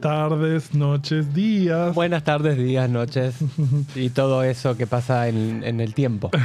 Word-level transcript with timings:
tardes, 0.00 0.72
noches, 0.74 1.34
días. 1.34 1.94
Buenas 1.94 2.22
tardes, 2.24 2.56
días, 2.56 2.88
noches 2.88 3.34
y 3.94 4.10
todo 4.10 4.42
eso 4.44 4.76
que 4.76 4.86
pasa 4.86 5.28
en, 5.28 5.62
en 5.64 5.80
el 5.80 5.94
tiempo. 5.94 6.30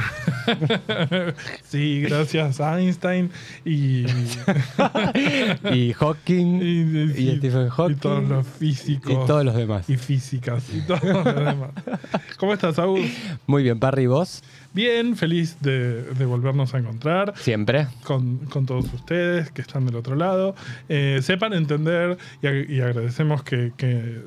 Sí, 1.64 2.02
gracias 2.02 2.60
a 2.60 2.78
Einstein 2.80 3.30
y, 3.64 4.04
Y 5.72 5.92
Hawking 5.92 6.60
y, 6.62 7.12
sí, 7.14 7.34
Stephen 7.38 7.68
Hawking 7.68 7.94
y 7.94 7.98
todos 7.98 8.28
los 8.28 8.46
físicos 8.46 9.12
y 9.12 9.26
todos 9.26 9.44
los 9.44 9.54
demás. 9.56 9.88
y 9.90 9.96
físicas 9.96 10.64
y 10.72 10.80
todos 10.82 11.02
los 11.02 11.24
demás. 11.24 11.70
¿Cómo 12.38 12.52
estás, 12.54 12.78
Agus? 12.78 13.00
Muy 13.46 13.62
bien, 13.64 13.78
Parry, 13.80 14.04
¿y 14.04 14.06
vos? 14.06 14.42
Bien, 14.72 15.16
feliz 15.16 15.56
de, 15.60 16.02
de 16.02 16.24
volvernos 16.26 16.74
a 16.74 16.78
encontrar. 16.78 17.32
Siempre. 17.36 17.86
con, 18.04 18.36
con 18.46 18.66
todos 18.66 18.84
ustedes 18.92 19.50
que 19.50 19.62
están 19.62 19.86
del 19.86 19.96
otro 19.96 20.14
lado. 20.16 20.54
Eh, 20.88 21.20
sepan 21.22 21.54
entender 21.54 22.18
y, 22.42 22.46
ag- 22.46 22.68
y 22.68 22.80
agradecemos 22.80 23.35
que, 23.42 23.72
que, 23.76 24.20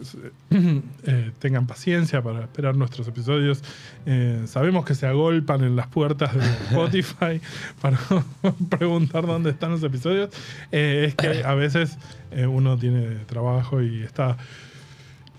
eh, 0.51 1.31
tengan 1.39 1.67
paciencia 1.67 2.21
para 2.21 2.41
esperar 2.41 2.75
nuestros 2.75 3.07
episodios. 3.07 3.63
Eh, 4.05 4.43
sabemos 4.45 4.85
que 4.85 4.95
se 4.95 5.07
agolpan 5.07 5.63
en 5.63 5.75
las 5.75 5.87
puertas 5.87 6.33
de 6.35 6.41
Spotify 6.69 7.41
para 7.81 7.99
preguntar 8.69 9.25
dónde 9.25 9.51
están 9.51 9.71
los 9.71 9.83
episodios. 9.83 10.29
Eh, 10.71 11.05
es 11.09 11.15
que 11.15 11.43
a 11.43 11.53
veces 11.55 11.97
uno 12.47 12.77
tiene 12.77 13.15
trabajo 13.25 13.81
y 13.81 14.03
está 14.03 14.37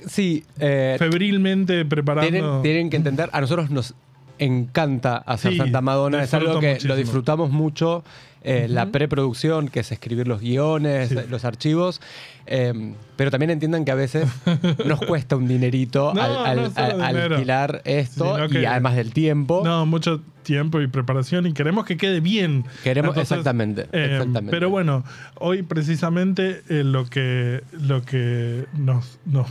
Sí, 0.06 0.44
febrilmente 0.56 1.84
preparando. 1.84 2.30
tienen, 2.30 2.62
tienen 2.62 2.91
que 2.91 2.96
entender, 2.96 3.28
a 3.32 3.41
nosotros 3.42 3.70
nos 3.70 3.94
encanta 4.38 5.18
hacer 5.18 5.52
Sí, 5.52 5.58
Santa 5.58 5.80
Madonna, 5.82 6.22
es 6.22 6.32
algo 6.34 6.58
que 6.60 6.68
muchísimo. 6.70 6.94
lo 6.94 6.98
disfrutamos 6.98 7.50
mucho. 7.50 8.02
Eh, 8.42 8.66
La 8.69 8.86
preproducción, 8.86 9.69
que 9.69 9.80
es 9.80 9.92
escribir 9.92 10.27
los 10.28 10.41
guiones, 10.41 11.10
Sí. 11.10 11.16
los 11.28 11.44
archivos, 11.44 12.00
eh, 12.47 12.94
pero 13.16 13.30
también 13.30 13.50
entiendan 13.50 13.84
que 13.84 13.91
a 13.91 13.94
veces 13.94 14.27
nos 14.86 15.00
cuesta 15.00 15.36
un 15.36 15.47
dinerito 15.47 16.12
No, 16.14 16.22
al, 16.22 16.72
al- 16.74 17.00
alquilar 17.02 17.82
esto 17.84 18.36
y 18.48 18.64
además 18.64 18.97
del 18.97 19.12
tiempo. 19.12 19.62
No, 19.64 19.84
mucho 19.86 20.22
tiempo 20.42 20.80
y 20.80 20.86
preparación 20.86 21.47
y 21.47 21.52
queremos 21.52 21.84
que 21.84 21.97
quede 21.98 22.20
bien. 22.20 22.64
Queremos- 22.82 23.16
exactamente, 23.16 23.82
exactamente. 23.92 24.50
Pero 24.50 24.70
bueno, 24.70 25.04
hoy 25.36 25.62
precisamente 25.62 26.62
eh, 26.70 26.82
lo 26.82 27.04
que, 27.06 27.62
lo 27.72 28.02
que 28.02 28.64
nos, 28.72 29.19
nos 29.27 29.47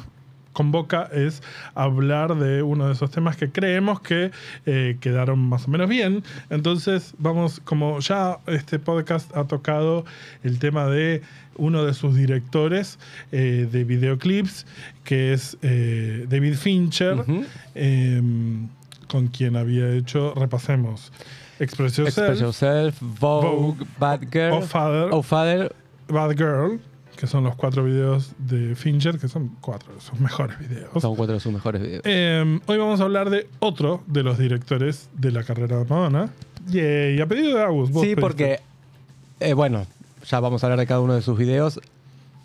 convoca 0.60 1.10
es 1.14 1.42
hablar 1.74 2.36
de 2.36 2.64
uno 2.64 2.88
de 2.88 2.92
esos 2.92 3.10
temas 3.12 3.38
que 3.38 3.50
creemos 3.50 4.02
que 4.02 4.32
eh, 4.66 4.98
quedaron 5.00 5.40
más 5.40 5.70
o 5.70 5.72
menos 5.72 5.88
bien. 5.88 6.22
Entonces 6.50 7.14
vamos, 7.18 7.62
como 7.64 8.02
ya 8.02 8.40
este 8.46 8.78
podcast 8.78 9.34
ha 9.38 9.46
tocado 9.46 10.04
el 10.44 10.60
tema 10.60 10.88
de 10.88 11.22
uno 11.56 11.86
de 11.86 11.94
sus 11.94 12.14
directores 12.14 13.00
eh, 13.32 13.70
de 13.72 13.86
videoclips, 13.86 14.66
que 15.06 15.32
es 15.32 15.58
eh, 15.62 16.26
David 16.28 16.56
Fincher 16.56 17.24
eh, 17.76 18.22
con 19.08 19.28
quien 19.28 19.56
había 19.56 19.90
hecho, 19.94 20.34
repasemos, 20.36 21.14
Express 21.60 21.96
Yourself, 21.96 22.18
Express 22.18 22.42
Yourself, 22.42 22.98
Vogue, 23.00 23.48
Vogue, 23.48 23.86
Bad 23.98 24.22
Girl, 24.30 24.54
Oh 24.56 24.62
Father, 24.62 25.24
Father, 25.24 25.76
Bad 26.10 26.36
Girl, 26.38 26.82
que 27.20 27.28
son 27.28 27.44
los 27.44 27.56
cuatro 27.58 27.84
videos 27.84 28.32
de 28.38 28.76
Fincher, 28.76 29.20
que 29.20 29.28
son 29.28 29.50
cuatro 29.60 29.94
de 29.94 30.00
sus 30.00 30.18
mejores 30.22 30.58
videos. 30.58 30.90
son 31.02 31.18
cuatro 31.18 31.34
de 31.34 31.42
sus 31.42 31.52
mejores 31.52 31.82
videos. 31.82 32.02
Eh, 32.06 32.60
hoy 32.66 32.78
vamos 32.78 33.02
a 33.02 33.04
hablar 33.04 33.30
de 33.30 33.46
otro 33.60 34.02
de 34.08 34.24
los 34.24 34.38
directores 34.38 35.10
de 35.18 35.32
la 35.34 35.44
carrera 35.44 35.80
de 35.80 35.84
Madonna. 35.86 36.30
Y 36.72 37.20
a 37.20 37.26
pedido 37.28 37.58
de 37.58 37.62
Agus. 37.64 37.92
vos 37.92 38.02
Sí, 38.02 38.16
pediste. 38.16 38.22
porque, 38.22 38.60
eh, 39.42 39.54
bueno, 39.54 39.86
ya 40.30 40.40
vamos 40.40 40.64
a 40.64 40.68
hablar 40.68 40.80
de 40.80 40.88
cada 40.88 41.02
uno 41.02 41.14
de 41.14 41.22
sus 41.22 41.38
videos. 41.38 41.82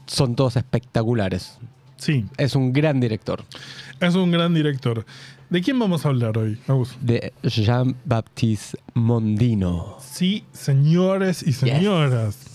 Son 0.06 0.34
todos 0.34 0.56
espectaculares. 0.56 1.56
Sí, 1.96 2.26
Es 2.36 2.56
un 2.56 2.72
gran 2.72 2.98
director. 3.00 3.44
es 4.00 4.16
un 4.16 4.32
gran 4.32 4.54
director. 4.54 5.06
¿De 5.50 5.62
quién 5.62 5.78
vamos 5.78 6.04
a 6.04 6.08
hablar 6.08 6.36
hoy, 6.36 6.58
Agus? 6.66 6.96
De 7.00 7.32
Jean-Baptiste 7.44 8.76
Mondino. 8.94 9.98
Sí, 10.00 10.44
señores 10.52 11.44
y 11.46 11.52
señoras. 11.52 12.53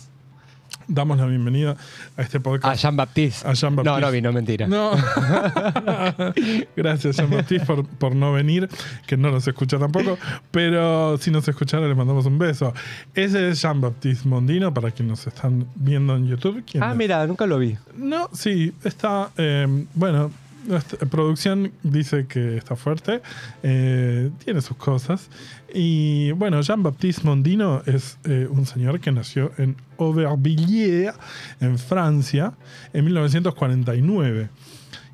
Damos 0.91 1.19
la 1.19 1.27
bienvenida 1.27 1.77
a 2.17 2.21
este 2.23 2.37
A 2.37 2.41
podcast. 2.41 2.81
Jean-Baptiste. 2.81 3.47
A 3.47 3.53
Jean-Baptiste. 3.53 3.99
No, 4.01 4.05
no 4.07 4.11
vino, 4.11 4.33
mentira. 4.33 4.67
No. 4.67 4.91
Gracias, 6.75 7.17
Jean-Baptiste, 7.17 7.65
por, 7.65 7.85
por 7.87 8.15
no 8.15 8.33
venir, 8.33 8.67
que 9.05 9.15
no 9.15 9.29
nos 9.31 9.47
escucha 9.47 9.77
tampoco. 9.77 10.17
Pero 10.49 11.17
si 11.19 11.29
nos 11.29 11.47
escuchara, 11.47 11.87
le 11.87 11.93
mandamos 11.93 12.25
un 12.25 12.39
beso. 12.39 12.73
Ese 13.13 13.49
es 13.49 13.61
Jean-Baptiste 13.61 14.27
Mondino, 14.27 14.73
para 14.73 14.89
quienes 14.91 15.11
nos 15.11 15.27
están 15.27 15.67
viendo 15.75 16.15
en 16.15 16.25
YouTube. 16.27 16.63
¿Quién 16.69 16.83
Ah, 16.83 16.91
es? 16.91 16.97
mira, 16.97 17.25
nunca 17.27 17.45
lo 17.45 17.59
vi. 17.59 17.77
No, 17.95 18.27
sí, 18.33 18.73
está. 18.83 19.29
eh, 19.37 19.67
bueno, 19.93 20.31
nuestra 20.65 21.07
producción 21.07 21.71
dice 21.83 22.25
que 22.27 22.57
está 22.57 22.75
fuerte. 22.75 23.21
eh, 23.63 24.29
tiene 24.43 24.61
sus 24.61 24.77
cosas. 24.77 25.29
Y 25.73 26.31
bueno, 26.31 26.61
Jean-Baptiste 26.61 27.23
Mondino 27.23 27.81
es 27.85 28.17
eh, 28.23 28.47
un 28.49 28.65
señor 28.65 28.99
que 28.99 29.11
nació 29.11 29.51
en 29.57 29.75
Aubervilliers, 29.97 31.17
en 31.59 31.77
Francia, 31.77 32.53
en 32.93 33.05
1949. 33.05 34.49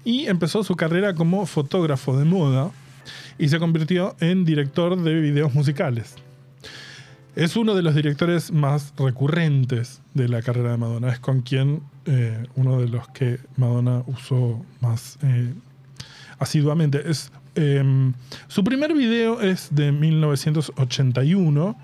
Y 0.03 0.27
empezó 0.27 0.63
su 0.63 0.75
carrera 0.75 1.13
como 1.15 1.45
fotógrafo 1.45 2.17
de 2.17 2.25
moda 2.25 2.71
y 3.37 3.49
se 3.49 3.59
convirtió 3.59 4.15
en 4.19 4.45
director 4.45 5.01
de 5.01 5.19
videos 5.19 5.53
musicales. 5.53 6.15
Es 7.35 7.57
uno 7.57 7.75
de 7.75 7.81
los 7.81 7.93
directores 7.95 8.53
más 8.53 8.93
recurrentes 8.97 10.01
de 10.13 10.29
la 10.29 10.41
carrera 10.41 10.71
de 10.71 10.77
Madonna. 10.77 11.09
Es 11.09 11.19
con 11.19 11.41
quien 11.41 11.81
eh, 12.05 12.45
uno 12.55 12.79
de 12.79 12.87
los 12.87 13.09
que 13.09 13.39
Madonna 13.57 14.03
usó 14.07 14.65
más 14.79 15.17
eh, 15.21 15.53
asiduamente. 16.39 17.09
Es, 17.09 17.31
eh, 17.55 17.83
su 18.47 18.63
primer 18.63 18.93
video 18.93 19.41
es 19.41 19.67
de 19.71 19.91
1981 19.91 21.75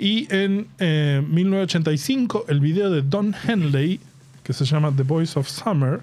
y 0.00 0.26
en 0.34 0.66
eh, 0.78 1.22
1985 1.28 2.46
el 2.48 2.58
video 2.58 2.90
de 2.90 3.02
Don 3.02 3.34
Henley, 3.46 4.00
que 4.42 4.52
se 4.52 4.64
llama 4.64 4.92
The 4.96 5.02
Voice 5.02 5.38
of 5.38 5.46
Summer, 5.46 6.00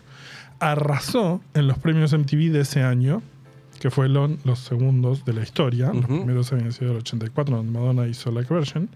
arrasó 0.59 1.41
en 1.55 1.67
los 1.67 1.77
premios 1.79 2.13
MTV 2.13 2.51
de 2.51 2.61
ese 2.61 2.83
año, 2.83 3.21
que 3.79 3.89
fueron 3.91 4.39
los 4.43 4.59
segundos 4.59 5.23
de 5.25 5.33
la 5.33 5.43
historia. 5.43 5.87
Los 5.87 6.05
Ujú. 6.05 6.17
primeros 6.17 6.51
habían 6.53 6.71
sido 6.71 6.91
el 6.91 6.97
84, 6.97 7.55
donde 7.57 7.71
Madonna 7.71 8.07
hizo 8.07 8.31
Like 8.31 8.53
a 8.53 8.57
Version. 8.57 8.89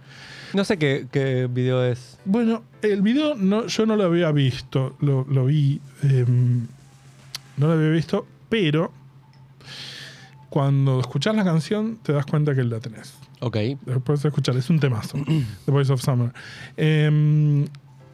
No 0.54 0.64
sé 0.66 0.78
qué, 0.78 1.08
qué 1.12 1.48
video 1.52 1.84
es. 1.86 2.18
Bueno, 2.26 2.64
el 2.82 3.02
video 3.02 3.36
no, 3.36 3.68
yo 3.68 3.86
no 3.86 3.96
lo 3.96 4.04
había 4.06 4.32
visto, 4.32 4.96
lo, 5.00 5.26
lo 5.30 5.46
vi, 5.46 5.80
eh, 6.04 6.26
no 6.28 7.68
lo 7.68 7.74
había 7.74 7.90
visto, 7.90 8.26
pero 8.50 8.92
cuando 10.50 11.00
escuchas 11.00 11.36
la 11.36 11.44
canción 11.44 11.98
te 12.04 12.12
das 12.14 12.26
cuenta 12.26 12.54
que 12.56 12.64
la 12.64 12.80
tenés. 12.80 13.14
Ok. 13.40 13.58
Lo 13.86 14.00
puedes 14.02 14.24
escuchar, 14.26 14.56
es 14.58 14.70
un 14.70 14.80
temazo, 14.80 15.18
The 15.66 15.72
Voice 15.72 15.92
of 15.94 16.02
Summer. 16.02 16.32
Eh, 16.78 17.66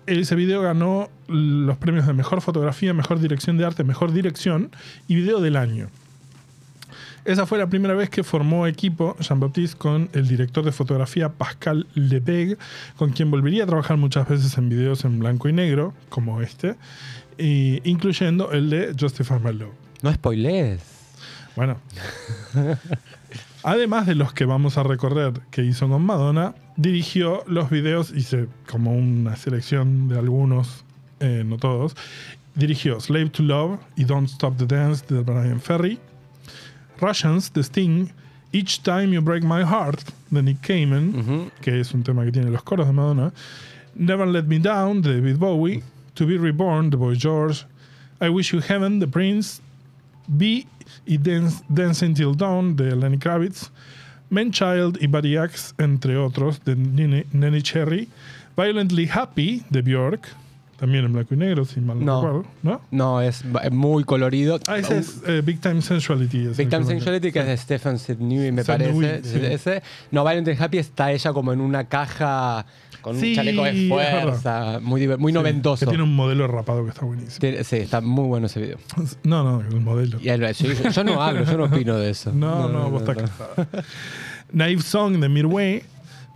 ese 0.06 0.36
video 0.36 0.62
ganó 0.62 1.10
los 1.28 1.78
premios 1.78 2.08
de 2.08 2.13
mejor 2.13 2.42
fotografía, 2.42 2.94
mejor 2.94 3.20
dirección 3.20 3.58
de 3.58 3.66
arte, 3.66 3.84
mejor 3.84 4.13
dirección 4.13 4.72
y 5.08 5.16
video 5.16 5.42
del 5.42 5.58
año. 5.58 5.90
Esa 7.27 7.45
fue 7.45 7.57
la 7.57 7.68
primera 7.68 7.94
vez 7.94 8.09
que 8.09 8.24
formó 8.24 8.68
equipo 8.68 9.18
Jean-Baptiste 9.19 9.77
con 9.77 10.09
el 10.13 10.29
director 10.29 10.63
de 10.63 10.71
fotografía 10.71 11.27
Pascal 11.27 11.85
Lebeg, 11.94 12.57
con 12.95 13.12
quien 13.12 13.29
volvería 13.29 13.65
a 13.65 13.68
trabajar 13.68 13.97
muchas 13.97 14.29
veces 14.29 14.57
en 14.57 14.69
videos 14.69 15.03
en 15.03 15.19
blanco 15.19 15.50
y 15.50 15.51
negro, 15.51 15.94
como 16.07 16.41
este, 16.41 16.77
incluyendo 17.38 18.53
el 18.53 18.69
de 18.69 18.95
Justify 18.97 19.39
My 19.44 19.51
Love. 19.51 19.74
No 20.03 20.13
spoilees. 20.13 20.79
Bueno. 21.57 21.75
Además 23.63 24.07
de 24.07 24.15
los 24.15 24.31
que 24.31 24.45
vamos 24.45 24.77
a 24.77 24.83
recorrer 24.83 25.33
que 25.51 25.65
hizo 25.65 25.89
con 25.89 26.03
Madonna, 26.03 26.56
dirigió 26.77 27.44
los 27.45 27.69
videos, 27.69 28.13
hice 28.15 28.47
como 28.71 28.95
una 28.95 29.35
selección 29.35 30.07
de 30.07 30.18
algunos, 30.18 30.85
eh, 31.19 31.44
no 31.45 31.57
todos. 31.57 31.94
Dirigió 32.56 33.01
Slave 33.01 33.31
to 33.31 33.44
Love 33.44 33.81
y 33.97 34.06
Don't 34.06 34.29
Stop 34.29 34.56
the 34.56 34.65
Dance 34.65 35.13
de 35.13 35.21
Brian 35.24 35.59
Ferry, 35.59 36.00
Russians 37.02 37.52
de 37.54 37.62
Sting, 37.64 38.10
Each 38.54 38.82
Time 38.82 39.12
You 39.14 39.22
Break 39.22 39.44
My 39.44 39.64
Heart 39.64 40.04
de 40.32 40.42
Nick 40.42 40.62
Cayman, 40.62 41.14
Ujú. 41.16 41.52
que 41.62 41.80
es 41.80 41.94
un 41.94 42.04
tema 42.04 42.24
que 42.26 42.32
tiene 42.32 42.50
los 42.50 42.64
coros 42.64 42.88
de 42.88 42.94
Madonna, 42.94 43.32
Never 43.96 44.28
Let 44.28 44.44
Me 44.44 44.60
Down 44.60 45.02
de 45.02 45.16
David 45.16 45.38
Bowie, 45.38 45.84
To 46.16 46.26
Be 46.26 46.38
Reborn 46.38 46.90
de 46.90 46.98
Boy 46.98 47.16
George, 47.18 47.66
I 48.22 48.30
Wish 48.30 48.52
You 48.54 48.62
Heaven 48.62 49.00
de 49.00 49.08
Prince, 49.08 49.62
Be 50.28 50.66
y 51.06 51.18
Dance, 51.18 51.64
Dance 51.70 52.04
Until 52.06 52.36
Dawn 52.36 52.76
de 52.76 52.96
Lenny 52.96 53.18
Kravitz, 53.18 53.70
Manchild 54.30 54.98
y 55.02 55.08
Buddy 55.08 55.38
Axe, 55.38 55.74
entre 55.78 56.18
otros, 56.18 56.60
de 56.66 56.76
Nene, 56.76 57.26
Nene 57.32 57.62
Cherry. 57.62 58.08
Violently 58.58 59.08
Happy, 59.08 59.64
de 59.70 59.82
Bjork, 59.84 60.28
también 60.77 61.06
en 61.06 61.13
blanco 61.13 61.33
y 61.33 61.38
negro, 61.38 61.65
si 61.65 61.79
mal 61.81 62.00
no, 62.00 62.06
No. 62.06 62.21
recuerdo. 62.21 62.50
¿No? 62.63 62.81
No, 62.91 63.21
es 63.21 63.44
muy 63.71 64.03
colorido. 64.03 64.59
Ah, 64.68 64.77
ese 64.77 65.00
es 65.00 65.21
eh, 65.27 65.41
Big 65.44 65.59
Time 65.59 65.81
Sensuality. 65.81 66.47
Big 66.50 66.59
el 66.62 66.69
Time 66.69 66.85
Sensuality, 66.85 67.31
que 67.31 67.39
es 67.39 67.45
de 67.47 67.57
Stephen 67.57 67.97
Sidney, 68.00 68.51
me 68.51 68.63
Sidney, 68.63 68.94
parece. 68.94 69.24
sí. 69.24 69.39
Ese. 69.44 69.83
No, 70.12 70.24
Violent 70.24 70.47
and 70.50 70.62
Happy 70.62 70.77
está 70.77 71.12
ella 71.12 71.33
como 71.33 71.51
en 71.51 71.62
una 71.62 71.85
caja 71.85 72.65
con 73.01 73.19
Sí, 73.19 73.29
un 73.29 73.35
chaleco 73.35 73.63
de 73.63 73.88
fuerza, 73.88 74.79
muy, 74.81 75.07
muy 75.18 75.31
Sí, 75.31 75.33
noventoso. 75.33 75.85
Que 75.85 75.89
tiene 75.89 76.03
un 76.03 76.15
modelo 76.15 76.47
rapado 76.47 76.83
que 76.83 76.89
está 76.91 77.06
buenísimo. 77.06 77.39
Tiene- 77.39 77.63
Sí, 77.63 77.77
está 77.77 78.01
muy 78.01 78.25
bueno 78.25 78.47
ese 78.47 78.59
video. 78.62 78.77
No, 79.24 79.44
no, 79.44 79.62
el 79.62 79.79
modelo. 79.81 80.19
Y 80.19 80.29
sí, 80.53 80.68
yo, 80.83 80.89
yo 80.89 81.03
no 81.03 81.21
hablo, 81.21 81.44
yo 81.44 81.57
no 81.57 81.63
opino 81.65 81.97
de 81.97 82.09
eso. 82.12 82.31
No, 82.33 82.68
no, 82.69 82.89
vos 82.89 83.01
estás 83.01 83.18
casada. 83.18 83.68
Naive 84.51 84.81
Song 84.81 85.18
de 85.19 85.27
Mirway, 85.29 85.83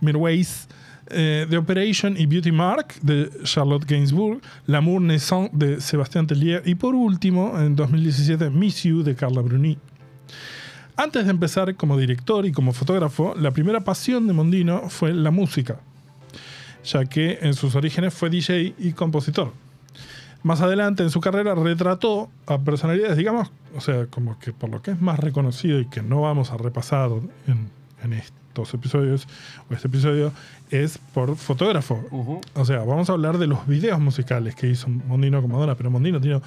Mirways, 0.00 0.66
eh, 1.12 1.46
The 1.48 1.56
Operation 1.56 2.16
y 2.16 2.26
Beauty 2.26 2.52
Mark 2.52 2.94
de 3.02 3.30
Charlotte 3.44 3.84
Gainsbourg, 3.84 4.40
L'amour 4.66 5.00
naissant 5.00 5.50
de 5.52 5.80
Sébastien 5.80 6.26
Tellier 6.26 6.62
y 6.64 6.74
por 6.74 6.94
último, 6.94 7.58
en 7.58 7.76
2017, 7.76 8.50
Miss 8.50 8.82
You 8.82 9.02
de 9.02 9.14
Carla 9.14 9.42
Bruni. 9.42 9.78
Antes 10.96 11.24
de 11.24 11.30
empezar 11.30 11.74
como 11.76 11.96
director 11.96 12.44
y 12.46 12.52
como 12.52 12.72
fotógrafo, 12.72 13.34
la 13.36 13.50
primera 13.50 13.80
pasión 13.80 14.26
de 14.26 14.32
Mondino 14.34 14.88
fue 14.88 15.12
la 15.12 15.30
música, 15.30 15.80
ya 16.84 17.04
que 17.06 17.38
en 17.42 17.54
sus 17.54 17.74
orígenes 17.74 18.12
fue 18.12 18.30
DJ 18.30 18.74
y 18.78 18.92
compositor. 18.92 19.52
Más 20.42 20.60
adelante 20.60 21.02
en 21.02 21.10
su 21.10 21.20
carrera 21.20 21.54
retrató 21.54 22.28
a 22.46 22.58
personalidades, 22.58 23.16
digamos, 23.16 23.52
o 23.76 23.80
sea, 23.80 24.06
como 24.06 24.38
que 24.38 24.52
por 24.52 24.70
lo 24.70 24.82
que 24.82 24.90
es 24.90 25.00
más 25.00 25.18
reconocido 25.18 25.78
y 25.80 25.86
que 25.86 26.02
no 26.02 26.20
vamos 26.20 26.50
a 26.50 26.56
repasar 26.56 27.10
en, 27.46 27.70
en 28.02 28.12
estos 28.52 28.74
episodios, 28.74 29.26
o 29.70 29.74
este 29.74 29.88
episodio, 29.88 30.30
es 30.70 30.98
por 31.14 31.34
fotógrafo. 31.36 32.40
O 32.54 32.64
sea, 32.66 32.80
vamos 32.80 33.08
a 33.08 33.14
hablar 33.14 33.38
de 33.38 33.46
los 33.46 33.66
videos 33.66 33.98
musicales 33.98 34.54
que 34.54 34.68
hizo 34.68 34.88
Mondino 34.88 35.40
con 35.40 35.50
Madonna, 35.50 35.74
pero 35.74 35.90
Mondino 35.90 36.20
tiene 36.20 36.40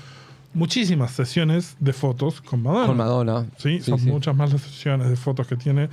muchísimas 0.53 1.11
sesiones 1.11 1.75
de 1.79 1.93
fotos 1.93 2.41
con 2.41 2.61
Madonna. 2.61 2.85
Con 2.87 2.97
Madonna. 2.97 3.45
Sí, 3.57 3.79
Sí, 3.79 3.89
son 3.91 3.99
sí. 3.99 4.05
muchas 4.07 4.35
más 4.35 4.53
las 4.53 4.61
sesiones 4.61 5.09
de 5.09 5.15
fotos 5.15 5.47
que 5.47 5.55
tiene, 5.55 5.89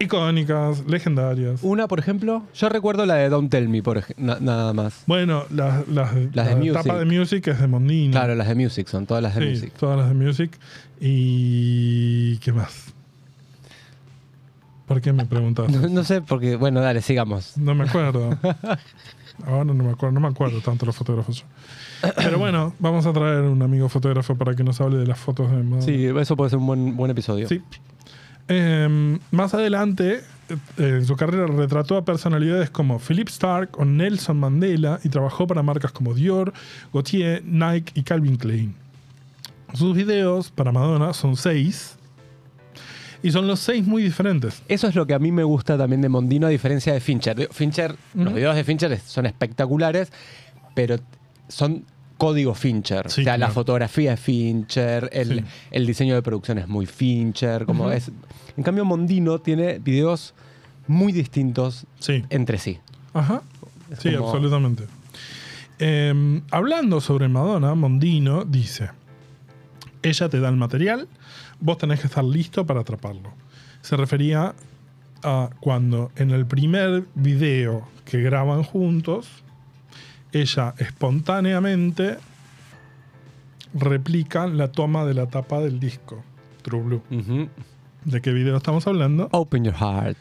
icónicas, 0.00 0.84
legendarias. 0.86 1.62
Una, 1.62 1.86
por 1.86 1.98
ejemplo, 2.00 2.42
yo 2.54 2.68
recuerdo 2.68 3.06
la 3.06 3.14
de 3.14 3.28
Don't 3.28 3.50
Tell 3.50 3.68
Me, 3.68 3.82
por 3.84 4.02
na- 4.18 4.38
nada 4.40 4.72
más. 4.72 5.04
Bueno, 5.06 5.44
las, 5.50 5.86
las, 5.88 6.12
Las 6.34 6.46
de 6.46 6.52
la 6.52 6.56
Music. 6.56 6.72
tapa 6.72 6.98
de 6.98 7.04
Music 7.04 7.46
es 7.48 7.60
de 7.60 7.66
Mondino. 7.68 8.10
Claro, 8.12 8.34
las 8.34 8.48
de 8.48 8.54
Music, 8.56 8.88
son 8.88 9.06
todas 9.06 9.22
las 9.22 9.34
de 9.36 9.42
Sí, 9.42 9.48
Music. 9.50 9.72
todas 9.78 9.98
las 9.98 10.08
de 10.08 10.14
Music. 10.14 10.58
¿Y 11.00 12.36
qué 12.38 12.52
más? 12.52 12.92
¿Por 14.90 15.00
qué 15.00 15.12
me 15.12 15.24
preguntas? 15.24 15.70
No, 15.70 15.88
no 15.88 16.02
sé, 16.02 16.20
porque, 16.20 16.56
bueno, 16.56 16.80
dale, 16.80 17.00
sigamos. 17.00 17.56
No 17.56 17.76
me 17.76 17.84
acuerdo. 17.84 18.36
Ahora 19.46 19.62
no 19.62 19.72
me 19.72 19.88
acuerdo, 19.88 20.10
no 20.10 20.18
me 20.18 20.26
acuerdo 20.26 20.60
tanto 20.62 20.84
los 20.84 20.96
fotógrafos. 20.96 21.44
Pero 22.16 22.40
bueno, 22.40 22.74
vamos 22.80 23.06
a 23.06 23.12
traer 23.12 23.42
un 23.42 23.62
amigo 23.62 23.88
fotógrafo 23.88 24.34
para 24.34 24.56
que 24.56 24.64
nos 24.64 24.80
hable 24.80 24.98
de 24.98 25.06
las 25.06 25.20
fotos 25.20 25.48
de 25.48 25.58
Madonna. 25.58 25.82
Sí, 25.82 26.06
eso 26.06 26.36
puede 26.36 26.50
ser 26.50 26.58
un 26.58 26.66
buen, 26.66 26.96
buen 26.96 27.08
episodio. 27.12 27.46
Sí. 27.46 27.62
Em, 28.48 29.20
más 29.30 29.54
adelante, 29.54 30.22
eh, 30.48 30.56
en 30.76 31.06
su 31.06 31.14
carrera 31.14 31.46
retrató 31.46 31.96
a 31.96 32.04
personalidades 32.04 32.68
como 32.68 32.98
Philip 32.98 33.28
Stark 33.28 33.78
o 33.78 33.84
Nelson 33.84 34.40
Mandela 34.40 34.98
y 35.04 35.08
trabajó 35.08 35.46
para 35.46 35.62
marcas 35.62 35.92
como 35.92 36.14
Dior, 36.14 36.52
Gautier, 36.92 37.44
Nike 37.44 37.92
y 37.94 38.02
Calvin 38.02 38.36
Klein. 38.36 38.74
Sus 39.72 39.94
videos 39.94 40.50
para 40.50 40.72
Madonna 40.72 41.12
son 41.12 41.36
seis 41.36 41.96
y 43.22 43.30
son 43.32 43.46
los 43.46 43.60
seis 43.60 43.86
muy 43.86 44.02
diferentes. 44.02 44.62
Eso 44.68 44.88
es 44.88 44.94
lo 44.94 45.06
que 45.06 45.14
a 45.14 45.18
mí 45.18 45.30
me 45.32 45.44
gusta 45.44 45.76
también 45.76 46.00
de 46.00 46.08
Mondino, 46.08 46.46
a 46.46 46.50
diferencia 46.50 46.92
de 46.92 47.00
Fincher. 47.00 47.48
Fincher, 47.52 47.96
los 48.14 48.32
videos 48.34 48.54
de 48.56 48.64
Fincher 48.64 48.98
son 49.00 49.26
espectaculares, 49.26 50.12
pero 50.74 50.96
son 51.48 51.84
código 52.16 52.54
Fincher. 52.54 53.10
Sí, 53.10 53.22
o 53.22 53.24
sea, 53.24 53.38
la 53.38 53.48
fotografía 53.50 54.12
es 54.14 54.20
Fincher, 54.20 55.08
el, 55.12 55.40
Sí. 55.40 55.44
el 55.70 55.86
diseño 55.86 56.14
de 56.14 56.22
producción 56.22 56.58
es 56.58 56.68
muy 56.68 56.86
Fincher, 56.86 57.64
como 57.66 57.90
es. 57.90 58.10
En 58.56 58.62
cambio, 58.62 58.84
Mondino 58.84 59.38
tiene 59.38 59.78
videos 59.78 60.34
muy 60.86 61.12
distintos 61.12 61.86
Sí. 61.98 62.24
entre 62.30 62.58
sí. 62.58 62.78
Ajá. 63.14 63.42
Es 63.90 64.00
Sí, 64.00 64.12
como- 64.14 64.26
absolutamente. 64.28 64.84
Em, 65.78 66.42
hablando 66.50 67.00
sobre 67.00 67.28
Madonna, 67.28 67.74
Mondino 67.74 68.44
dice: 68.44 68.90
Ella 70.02 70.28
te 70.28 70.40
da 70.40 70.48
el 70.48 70.56
material, 70.56 71.08
vos 71.60 71.78
tenés 71.78 72.00
que 72.00 72.06
estar 72.06 72.24
listo 72.24 72.64
para 72.66 72.80
atraparlo. 72.80 73.32
Se 73.82 73.96
refería 73.96 74.54
a 75.22 75.50
cuando 75.60 76.10
en 76.16 76.30
el 76.30 76.46
primer 76.46 77.04
video 77.14 77.86
que 78.04 78.22
graban 78.22 78.62
juntos, 78.62 79.28
ella 80.32 80.74
espontáneamente 80.78 82.16
replica 83.74 84.46
la 84.46 84.72
toma 84.72 85.04
de 85.04 85.14
la 85.14 85.26
tapa 85.26 85.60
del 85.60 85.78
disco 85.80 86.24
True 86.62 86.82
Blue. 86.82 87.02
¿De 88.04 88.20
qué 88.22 88.32
video 88.32 88.56
estamos 88.56 88.86
hablando? 88.86 89.28
Open 89.32 89.64
Your 89.64 89.74
Heart. 89.74 90.18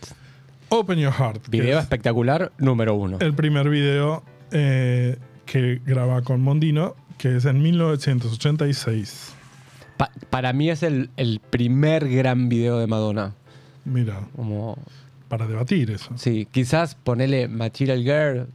Open 0.69 0.99
Your 0.99 1.13
Heart. 1.13 1.47
Video 1.49 1.77
es- 1.77 1.83
espectacular 1.83 2.51
número 2.57 2.93
uno. 2.95 3.17
el 3.21 3.33
primer 3.33 3.69
video 3.69 4.23
eh, 4.51 5.17
que 5.45 5.81
graba 5.85 6.21
con 6.21 6.41
Mondino, 6.41 6.95
que 7.17 7.37
es 7.37 7.45
en 7.45 7.61
1986. 7.61 9.35
Pa- 9.99 10.11
para 10.29 10.53
mí 10.53 10.69
es 10.69 10.81
el, 10.81 11.09
el 11.17 11.41
primer 11.41 12.07
gran 12.07 12.47
video 12.47 12.79
de 12.79 12.87
Madonna. 12.87 13.33
Mira, 13.83 14.21
Como, 14.35 14.77
para 15.27 15.45
debatir 15.45 15.91
eso. 15.91 16.09
sí, 16.15 16.47
quizás 16.49 16.95
ponerle 16.95 17.47
Material 17.49 17.99
Girl 18.03 18.47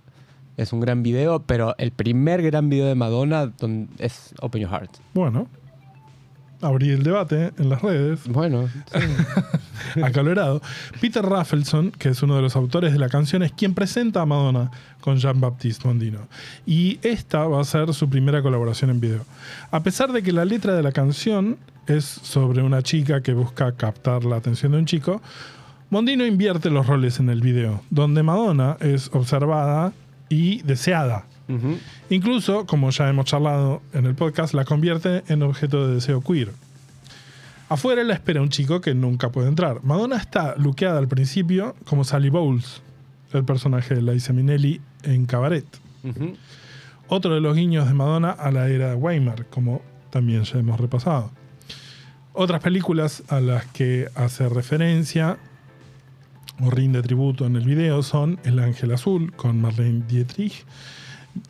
es 0.56 0.73
un 0.73 0.81
gran 0.81 1.02
video, 1.02 1.41
pero 1.41 1.75
el 1.79 1.91
primer 1.91 2.41
gran 2.43 2.70
video 2.70 2.87
de 2.87 2.94
Madonna 2.94 3.46
don- 3.46 3.88
es 3.99 4.35
Open 4.41 4.62
Your 4.62 4.70
Heart. 4.70 4.91
Bueno, 5.12 5.46
abrí 6.65 6.91
el 6.91 7.03
debate 7.03 7.53
en 7.59 7.69
las 7.69 7.83
redes, 7.83 8.27
Bueno, 8.27 8.69
sí. 9.95 10.03
acalorado. 10.03 10.61
Peter 11.01 11.25
Raffleson, 11.25 11.91
que 11.93 12.09
es 12.11 12.23
uno 12.23 12.37
de 12.37 12.43
los 12.43 12.57
autores 12.57 12.93
de 12.93 12.99
la 12.99 13.09
canción, 13.09 13.43
es 13.43 13.53
quien 13.53 13.75
presenta 13.75 14.23
a 14.23 14.27
Madonna 14.27 14.71
con 15.01 15.17
Jean-Baptiste 15.19 15.87
Mondino. 15.87 16.21
Y 16.67 16.99
esta 17.03 17.47
va 17.47 17.61
a 17.61 17.65
ser 17.65 17.93
su 17.94 18.09
primera 18.09 18.43
colaboración 18.43 18.91
en 18.91 19.01
video. 19.01 19.25
A 19.71 19.83
pesar 19.83 20.13
de 20.13 20.23
que 20.23 20.33
la 20.33 20.44
letra 20.44 20.75
de 20.75 20.83
la 20.83 20.93
canción 20.93 21.56
es 21.87 22.05
sobre 22.05 22.63
una 22.63 22.83
chica 22.83 23.21
que 23.23 23.35
busca 23.35 23.73
captar 23.73 24.25
la 24.25 24.37
atención 24.37 24.73
de 24.73 24.79
un 24.79 24.87
chico, 24.87 25.21
Mondino 25.91 26.25
invierte 26.27 26.71
los 26.71 26.87
roles 26.87 27.21
en 27.21 27.29
el 27.29 27.41
video, 27.41 27.83
donde 27.91 28.23
Madonna 28.23 28.77
es 28.81 29.11
observada 29.13 29.93
y 30.29 30.63
deseada. 30.63 31.27
Incluso, 32.10 32.67
como 32.67 32.91
ya 32.91 33.08
hemos 33.08 33.27
charlado 33.27 33.82
en 33.93 34.06
el 34.06 34.15
podcast, 34.15 34.55
la 34.55 34.65
convierte 34.65 35.22
en 35.29 35.43
objeto 35.43 35.86
de 35.86 35.94
deseo 35.94 36.20
queer. 36.22 36.53
Afuera 37.69 38.05
la 38.05 38.15
espera 38.15 38.41
un 38.41 38.51
chico 38.51 38.81
que 38.81 38.94
nunca 38.94 39.31
puede 39.31 39.48
entrar. 39.48 39.82
Madonna 39.82 40.17
está 40.17 40.55
luqueada 40.56 40.98
al 40.98 41.08
principio 41.08 41.74
como 41.84 42.05
Sally 42.05 42.31
Bowles, 42.31 42.82
el 43.32 43.44
personaje 43.44 43.94
de 43.94 44.03
Liza 44.03 44.32
Minnelli 44.32 44.81
en 45.03 45.27
Cabaret. 45.27 45.67
Otro 47.08 47.34
de 47.34 47.41
los 47.41 47.56
guiños 47.56 47.86
de 47.89 47.94
Madonna 47.94 48.31
a 48.31 48.51
la 48.51 48.69
era 48.69 48.91
de 48.91 48.94
Weimar, 48.94 49.46
como 49.46 49.82
también 50.10 50.44
ya 50.44 50.58
hemos 50.58 50.79
repasado. 50.79 51.31
Otras 52.32 52.60
películas 52.60 53.22
a 53.29 53.41
las 53.41 53.67
que 53.67 54.08
hace 54.15 54.48
referencia 54.48 55.39
o 56.60 56.70
rinde 56.70 57.03
tributo 57.03 57.46
en 57.46 57.56
el 57.56 57.65
video 57.65 58.03
son 58.03 58.39
El 58.44 58.58
Ángel 58.58 58.93
Azul 58.93 59.32
con 59.32 59.60
Marlene 59.60 60.05
Dietrich, 60.06 60.65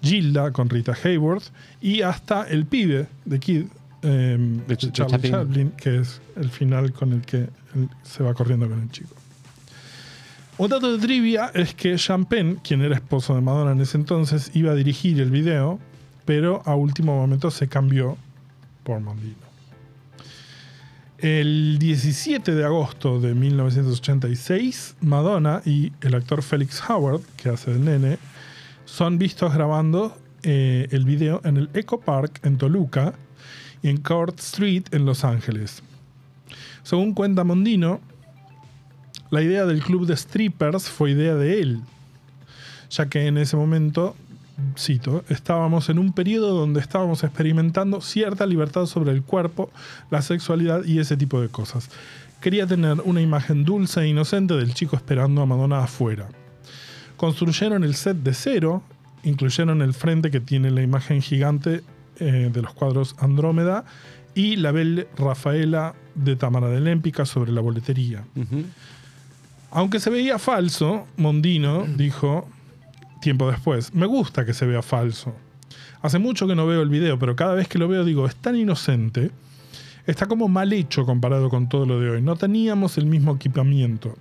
Gilda 0.03 0.51
con 0.53 0.69
Rita 0.69 0.95
Hayworth 1.03 1.45
y 1.81 2.03
hasta 2.03 2.45
El 2.49 2.65
Pibe 2.67 3.07
de 3.25 3.39
Kid 3.41 3.65
eh, 4.03 4.37
de 4.69 4.77
Ch- 4.77 4.93
Charlie 4.93 5.13
Chaplin. 5.13 5.33
Chaplin, 5.33 5.71
que 5.73 6.01
es 6.01 6.21
el 6.37 6.51
final 6.51 6.93
con 6.93 7.13
el 7.13 7.23
que 7.23 7.39
él 7.75 7.89
se 8.03 8.23
va 8.23 8.35
corriendo 8.35 8.69
con 8.69 8.81
el 8.83 8.91
chico. 8.91 9.15
Un 10.57 10.69
dato 10.69 10.93
de 10.97 10.99
trivia 11.05 11.51
es 11.55 11.75
que 11.75 11.99
Sean 11.99 12.27
Penn, 12.27 12.57
quien 12.63 12.81
era 12.83 12.95
esposo 12.95 13.35
de 13.35 13.41
Madonna 13.41 13.73
en 13.73 13.81
ese 13.81 13.97
entonces, 13.97 14.51
iba 14.55 14.71
a 14.73 14.75
dirigir 14.75 15.21
el 15.21 15.31
video, 15.31 15.81
pero 16.25 16.63
a 16.65 16.75
último 16.77 17.17
momento 17.17 17.51
se 17.51 17.67
cambió 17.67 18.17
por 18.85 19.01
Mondino. 19.01 19.35
El 21.19 21.79
17 21.79 22.55
de 22.55 22.65
agosto 22.65 23.21
de 23.21 23.35
1986, 23.35 24.97
Madonna 25.01 25.63
y 25.65 25.93
el 26.03 26.15
actor 26.15 26.43
Felix 26.43 26.83
Howard, 26.89 27.23
que 27.37 27.49
hace 27.49 27.71
el 27.71 27.85
nene, 27.85 28.19
son 28.85 29.19
vistos 29.19 29.55
grabando 29.55 30.17
eh, 30.43 30.89
el 30.91 31.05
video 31.05 31.41
en 31.45 31.57
el 31.57 31.71
Echo 31.75 32.01
Park 32.01 32.41
en 32.43 32.59
Toluca 32.59 33.15
y 33.83 33.89
en 33.89 33.99
Court 33.99 34.39
Street 34.41 34.85
en 34.93 35.07
Los 35.07 35.25
Ángeles. 35.25 35.83
Según 36.83 37.15
cuenta 37.15 37.45
Mondino, 37.45 38.01
la 39.31 39.43
idea 39.43 39.65
del 39.65 39.83
club 39.83 40.07
de 40.07 40.17
strippers 40.17 40.89
fue 40.91 41.13
idea 41.13 41.35
de 41.35 41.61
él, 41.61 41.81
ya 42.91 43.09
que 43.09 43.27
en 43.27 43.39
ese 43.39 43.57
momento, 43.57 44.15
cito, 44.79 45.25
estábamos 45.29 45.89
en 45.89 45.99
un 45.99 46.13
periodo 46.13 46.55
donde 46.55 46.81
estábamos 46.81 47.25
experimentando 47.25 48.03
cierta 48.03 48.47
libertad 48.47 48.87
sobre 48.87 49.13
el 49.13 49.23
cuerpo, 49.23 49.71
la 50.11 50.21
sexualidad 50.21 50.85
y 50.85 50.99
ese 50.99 51.17
tipo 51.17 51.41
de 51.41 51.49
cosas. 51.49 51.89
quería 52.41 52.67
tener 52.67 53.01
una 53.05 53.23
imagen 53.23 53.65
dulce 53.65 54.03
e 54.03 54.09
inocente 54.09 54.53
del 54.55 54.75
chico 54.75 54.97
esperando 54.97 55.41
a 55.41 55.47
Madonna 55.47 55.83
afuera. 55.83 56.29
Construyeron 57.17 57.85
el 57.85 57.95
set 57.95 58.17
de 58.19 58.35
cero, 58.35 58.83
incluyeron 59.23 59.83
el 59.83 59.95
frente 59.95 60.31
que 60.31 60.41
tiene 60.41 60.71
la 60.71 60.83
imagen 60.83 61.23
gigante 61.23 61.83
eh, 62.19 62.51
de 62.53 62.63
los 62.63 62.73
cuadros 62.75 63.17
Andrómeda 63.19 63.85
y 64.35 64.57
la 64.57 64.73
Belle 64.73 65.09
Rafaela 65.17 65.95
de 66.15 66.37
Tamara 66.37 66.69
de 66.69 66.81
Lémpica 66.81 67.25
sobre 67.25 67.53
la 67.53 67.61
boletería. 67.61 68.25
Aunque 69.71 70.01
se 70.01 70.11
veía 70.11 70.39
falso, 70.39 71.07
Mondino 71.17 71.85
dijo 71.97 72.49
tiempo 73.21 73.51
después, 73.51 73.95
me 73.95 74.07
gusta 74.07 74.45
que 74.45 74.55
se 74.55 74.67
vea 74.67 74.83
falso. 74.83 75.35
Hace 76.03 76.19
mucho 76.19 76.47
que 76.47 76.55
no 76.55 76.67
veo 76.67 76.83
el 76.83 76.89
video, 76.89 77.19
pero 77.19 77.35
cada 77.35 77.55
vez 77.55 77.69
que 77.69 77.79
lo 77.79 77.89
veo 77.89 78.05
digo, 78.05 78.27
es 78.27 78.37
tan 78.37 78.55
inocente, 78.55 79.31
está 80.07 80.27
como 80.27 80.49
mal 80.49 80.73
hecho 80.73 81.07
comparado 81.07 81.49
con 81.49 81.69
todo 81.69 81.87
lo 81.87 81.99
de 81.99 82.11
hoy. 82.11 82.23
No 82.23 82.37
teníamos 82.37 82.99
el 82.99 83.07
mismo 83.07 83.35
equipamiento. 83.35 84.17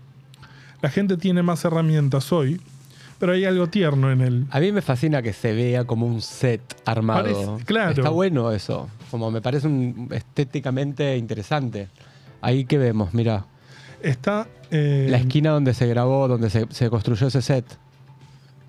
La 0.81 0.89
gente 0.89 1.17
tiene 1.17 1.43
más 1.43 1.65
herramientas 1.65 2.31
hoy, 2.31 2.61
pero 3.23 3.31
hay 3.35 3.45
algo 3.45 3.67
tierno 3.67 4.11
en 4.11 4.19
él. 4.19 4.45
A 4.51 4.59
mí 4.59 4.73
me 4.73 4.81
fascina 4.81 5.21
que 5.21 5.31
se 5.31 5.53
vea 5.53 5.85
como 5.85 6.05
un 6.05 6.21
set 6.21 6.61
armado. 6.83 7.23
Parece- 7.23 7.63
claro. 7.65 7.91
Está 7.91 8.09
bueno 8.09 8.51
eso. 8.51 8.89
Como 9.09 9.31
me 9.31 9.39
parece 9.41 9.67
un, 9.67 10.09
estéticamente 10.11 11.15
interesante. 11.15 11.87
Ahí 12.41 12.65
que 12.65 12.77
vemos, 12.77 13.13
mira. 13.13 13.45
Está... 14.01 14.49
eh, 14.71 15.07
La 15.09 15.19
esquina 15.19 15.51
donde 15.51 15.73
se 15.73 15.87
grabó, 15.87 16.27
donde 16.27 16.49
se, 16.49 16.67
se 16.69 16.89
construyó 16.89 17.27
ese 17.27 17.41
set. 17.41 17.63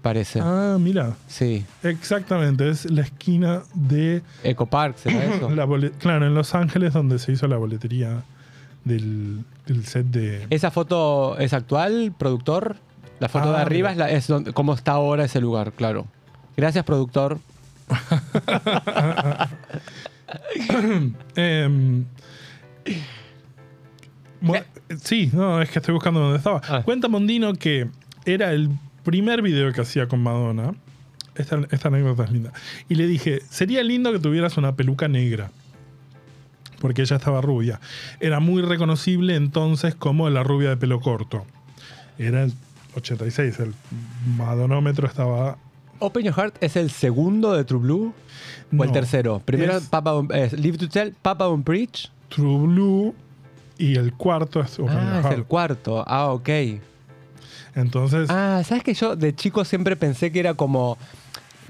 Parece. 0.02 0.38
Ah, 0.40 0.76
mira, 0.78 1.16
Sí. 1.26 1.64
exactamente, 1.82 2.68
es 2.68 2.88
la 2.88 3.00
esquina 3.02 3.62
de... 3.75 4.23
Eco 4.44 4.66
Park, 4.66 4.99
¿será 4.99 5.25
eso? 5.34 5.50
La 5.50 5.66
claro, 5.99 6.26
en 6.28 6.34
Los 6.34 6.54
Ángeles 6.54 6.92
donde 6.92 7.18
se 7.18 7.32
hizo 7.32 7.49
la 7.49 7.56
boletería 7.56 8.23
del, 8.84 9.44
del 9.66 9.84
set 9.84 10.06
de... 10.06 10.46
¿Esa 10.50 10.70
foto 10.70 11.37
es 11.38 11.52
actual, 11.54 12.14
productor? 12.16 12.76
La 13.21 13.28
foto 13.28 13.52
de 13.52 13.59
Ah, 13.59 13.62
arriba 13.62 13.90
mira. 13.92 14.06
es, 14.06 14.12
la, 14.12 14.18
es 14.18 14.26
donde- 14.26 14.52
cómo 14.52 14.75
está 14.75 14.92
ahora 14.92 15.25
ese 15.25 15.40
lugar, 15.40 15.73
claro. 15.73 16.06
Gracias, 16.56 16.85
productor. 16.85 17.38
Em, 21.37 22.04
sí, 25.02 25.30
no, 25.33 25.61
es 25.62 25.71
que 25.71 25.78
estoy 25.78 25.94
buscando 25.94 26.21
dónde 26.21 26.38
estaba. 26.38 26.61
Ah. 26.68 26.83
Cuenta 26.85 27.09
Mondino 27.09 27.54
que 27.54 27.88
era 28.25 28.52
el 28.52 28.71
primer 29.04 29.42
video 29.42 29.73
que 29.73 29.80
hacía 29.80 30.09
con 30.09 30.23
Madonna. 30.23 30.75
Esta, 31.35 31.61
esta 31.71 31.88
anécdota 31.88 32.25
es 32.25 32.30
linda. 32.30 32.52
Y 32.88 32.94
le 32.94 33.06
dije, 33.06 33.42
sería 33.50 33.83
lindo 33.83 34.12
que 34.12 34.18
tuvieras 34.21 34.56
una 34.56 34.75
peluca 34.76 35.09
negra. 35.09 35.50
Porque 36.80 37.02
ella 37.02 37.16
estaba 37.16 37.40
rubia. 37.40 37.80
Era 38.21 38.40
muy 38.40 38.62
reconocible 38.62 39.35
entonces 39.37 39.94
como 39.94 40.28
la 40.30 40.42
rubia 40.42 40.68
de 40.71 40.76
pelo 40.76 41.00
corto. 41.00 41.44
Era 42.18 42.44
el 42.44 42.52
86, 42.96 43.58
el 43.60 43.74
madonómetro 44.36 45.06
estaba... 45.06 45.56
Open 46.00 46.24
Your 46.24 46.34
Heart 46.34 46.56
es 46.60 46.76
el 46.76 46.90
segundo 46.90 47.52
de 47.52 47.64
True 47.64 47.80
Blue 47.80 48.12
o 48.76 48.84
el 48.84 48.92
tercero. 48.92 49.40
Primero 49.44 49.76
es 49.76 49.84
Papa 49.84 50.12
es 50.34 50.52
Live 50.52 50.78
to 50.78 50.88
Tell, 50.88 51.14
Papa 51.22 51.44
Don't 51.44 51.64
Preach. 51.64 52.10
True 52.28 52.66
Blue 52.66 53.14
y 53.78 53.96
el 53.96 54.12
cuarto 54.12 54.60
es 54.60 54.78
Open 54.78 54.96
Ah, 54.96 55.02
Your 55.04 55.16
es 55.18 55.22
Heart. 55.24 55.36
el 55.38 55.44
cuarto. 55.44 56.04
Ah, 56.06 56.32
ok. 56.32 56.48
Entonces, 57.76 58.28
Ah, 58.30 58.62
¿sabes 58.64 58.82
que 58.84 58.94
yo 58.94 59.16
de 59.16 59.34
chico 59.34 59.64
siempre 59.64 59.96
pensé 59.96 60.30
que 60.30 60.40
era 60.40 60.54
como 60.54 60.98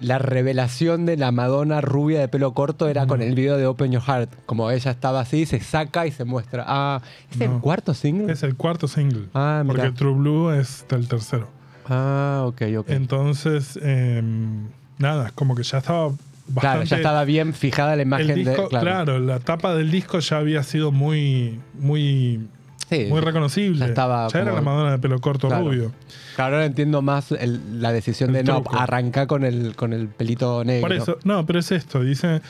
la 0.01 0.19
revelación 0.19 1.07
de 1.07 1.17
la 1.17 1.33
Madonna 1.33 1.81
rubia 1.81 2.21
de 2.21 2.29
pelo 2.29 2.53
corto 2.53 2.89
era 2.89 3.07
con 3.07 3.23
el 3.23 3.35
video 3.35 3.57
de 3.57 3.67
Open 3.67 3.93
Your 3.93 4.03
Heart. 4.03 4.31
Como 4.47 4.71
ella 4.71 4.91
estaba 4.91 5.21
así, 5.21 5.47
se 5.47 5.61
saca 5.61 6.07
y 6.07 6.13
se 6.13 6.25
muestra. 6.25 6.65
Ah, 6.67 7.01
¿es 7.31 7.41
el 7.41 7.51
cuarto 7.61 7.95
single? 7.95 8.33
es 8.33 8.43
el 8.43 8.57
cuarto 8.57 8.89
single. 8.89 9.27
Ah, 9.35 9.63
mira. 9.65 9.85
porque 9.85 9.97
True 9.97 10.15
Blue 10.15 10.51
es 10.51 10.85
el 10.91 11.09
tercero. 11.09 11.49
Ah, 11.87 12.45
ok, 12.47 12.63
ok. 12.79 12.91
Entonces, 12.91 13.79
em, 13.83 14.69
nada, 14.99 15.33
como 15.35 15.55
que 15.55 15.63
ya 15.63 15.79
estaba 15.79 16.09
bastante... 16.09 16.61
claro, 16.61 16.83
ya 16.85 16.97
estaba 16.97 17.25
bien 17.25 17.55
fijada 17.55 17.97
la 17.97 18.03
imagen 18.03 18.31
el 18.31 18.45
disco, 18.45 18.63
de. 18.63 18.69
claro. 18.69 19.19
la 19.19 19.41
tapa 19.41 19.75
del 19.75 19.91
disco 19.91 20.19
ya 20.19 20.39
había 20.39 20.63
sido 20.63 20.93
muy, 20.93 21.61
muy, 21.79 22.49
Sí. 22.89 23.07
muy 23.09 23.21
reconocible. 23.21 23.79
ya 23.81 23.87
estaba 23.87 24.27
era 24.29 24.41
como- 24.45 24.55
la 24.57 24.61
Madonna 24.61 24.91
de 24.93 24.99
pelo 24.99 25.21
corto 25.21 25.49
Claro. 25.49 25.65
rubio. 25.65 25.93
Claro, 26.37 26.57
ahora 26.57 26.67
entiendo 26.67 27.01
más 27.03 27.33
el- 27.33 27.81
la 27.81 27.93
decisión 27.93 28.31
El 28.31 28.45
de 28.45 28.53
no 28.53 28.63
arrancar 28.73 29.27
con 29.27 29.45
el, 29.45 29.75
con 29.77 29.93
el 29.93 30.09
pelito 30.09 30.65
negro. 30.65 30.83
Por 30.89 30.93
eso, 30.93 31.19
no, 31.25 31.47
pero 31.47 31.59
es 31.61 31.73
esto, 31.73 32.01
dice, 32.03 32.43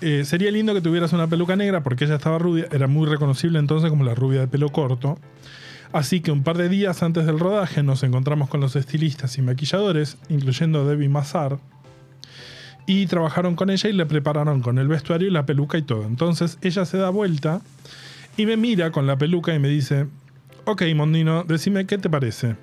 eh, 0.00 0.24
sería 0.24 0.50
lindo 0.50 0.72
que 0.74 0.80
tuvieras 0.80 1.12
una 1.12 1.26
peluca 1.26 1.54
negra 1.56 1.82
porque 1.82 2.04
ella 2.04 2.16
estaba 2.16 2.38
rubia, 2.38 2.66
era 2.72 2.86
muy 2.86 3.06
reconocible 3.06 3.58
entonces 3.58 3.90
como 3.90 4.04
la 4.04 4.14
rubia 4.14 4.40
de 4.40 4.48
pelo 4.48 4.70
corto. 4.70 5.18
Así 5.92 6.20
que 6.20 6.32
un 6.32 6.42
par 6.42 6.56
de 6.56 6.68
días 6.68 7.02
antes 7.04 7.24
del 7.26 7.38
rodaje 7.38 7.82
nos 7.84 8.02
encontramos 8.02 8.48
con 8.48 8.60
los 8.60 8.74
estilistas 8.74 9.38
y 9.38 9.42
maquilladores, 9.42 10.16
incluyendo 10.28 10.84
Debbie 10.86 11.08
Mazar, 11.08 11.58
y 12.86 13.06
trabajaron 13.06 13.54
con 13.54 13.70
ella 13.70 13.88
y 13.88 13.92
le 13.92 14.04
prepararon 14.04 14.60
con 14.60 14.78
el 14.78 14.88
vestuario 14.88 15.28
y 15.28 15.30
la 15.30 15.46
peluca 15.46 15.78
y 15.78 15.82
todo. 15.82 16.04
Entonces 16.04 16.58
ella 16.62 16.84
se 16.84 16.98
da 16.98 17.10
vuelta 17.10 17.60
y 18.36 18.46
me 18.46 18.56
mira 18.56 18.90
con 18.90 19.06
la 19.06 19.16
peluca 19.16 19.54
y 19.54 19.58
me 19.58 19.68
dice, 19.68 20.06
ok 20.64 20.82
Mondino, 20.94 21.44
decime 21.44 21.86
qué 21.86 21.98
te 21.98 22.10
parece. 22.10 22.56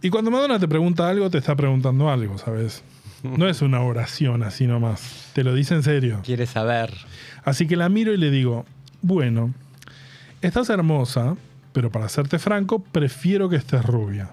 Y 0.00 0.10
cuando 0.10 0.30
Madonna 0.30 0.58
te 0.58 0.68
pregunta 0.68 1.08
algo, 1.08 1.28
te 1.28 1.38
está 1.38 1.56
preguntando 1.56 2.08
algo, 2.08 2.38
¿sabes? 2.38 2.84
No 3.24 3.48
es 3.48 3.62
una 3.62 3.80
oración 3.80 4.44
así 4.44 4.66
nomás. 4.66 5.30
Te 5.32 5.42
lo 5.42 5.54
dice 5.54 5.74
en 5.74 5.82
serio. 5.82 6.20
Quiere 6.24 6.46
saber. 6.46 6.94
Así 7.44 7.66
que 7.66 7.76
la 7.76 7.88
miro 7.88 8.12
y 8.12 8.16
le 8.16 8.30
digo, 8.30 8.64
bueno, 9.02 9.52
estás 10.40 10.70
hermosa, 10.70 11.36
pero 11.72 11.90
para 11.90 12.08
serte 12.08 12.38
franco, 12.38 12.78
prefiero 12.78 13.48
que 13.48 13.56
estés 13.56 13.84
rubia. 13.84 14.30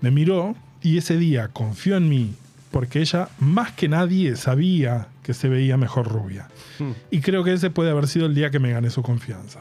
Me 0.00 0.12
miró 0.12 0.54
y 0.80 0.98
ese 0.98 1.18
día 1.18 1.48
confió 1.48 1.96
en 1.96 2.08
mí, 2.08 2.34
porque 2.70 3.00
ella 3.00 3.28
más 3.38 3.72
que 3.72 3.88
nadie 3.88 4.36
sabía 4.36 5.08
que 5.22 5.34
se 5.34 5.48
veía 5.48 5.76
mejor 5.76 6.08
rubia. 6.08 6.48
Hmm. 6.78 6.92
Y 7.10 7.20
creo 7.20 7.44
que 7.44 7.52
ese 7.52 7.70
puede 7.70 7.90
haber 7.90 8.06
sido 8.06 8.26
el 8.26 8.34
día 8.34 8.50
que 8.50 8.58
me 8.58 8.72
gané 8.72 8.90
su 8.90 9.02
confianza. 9.02 9.60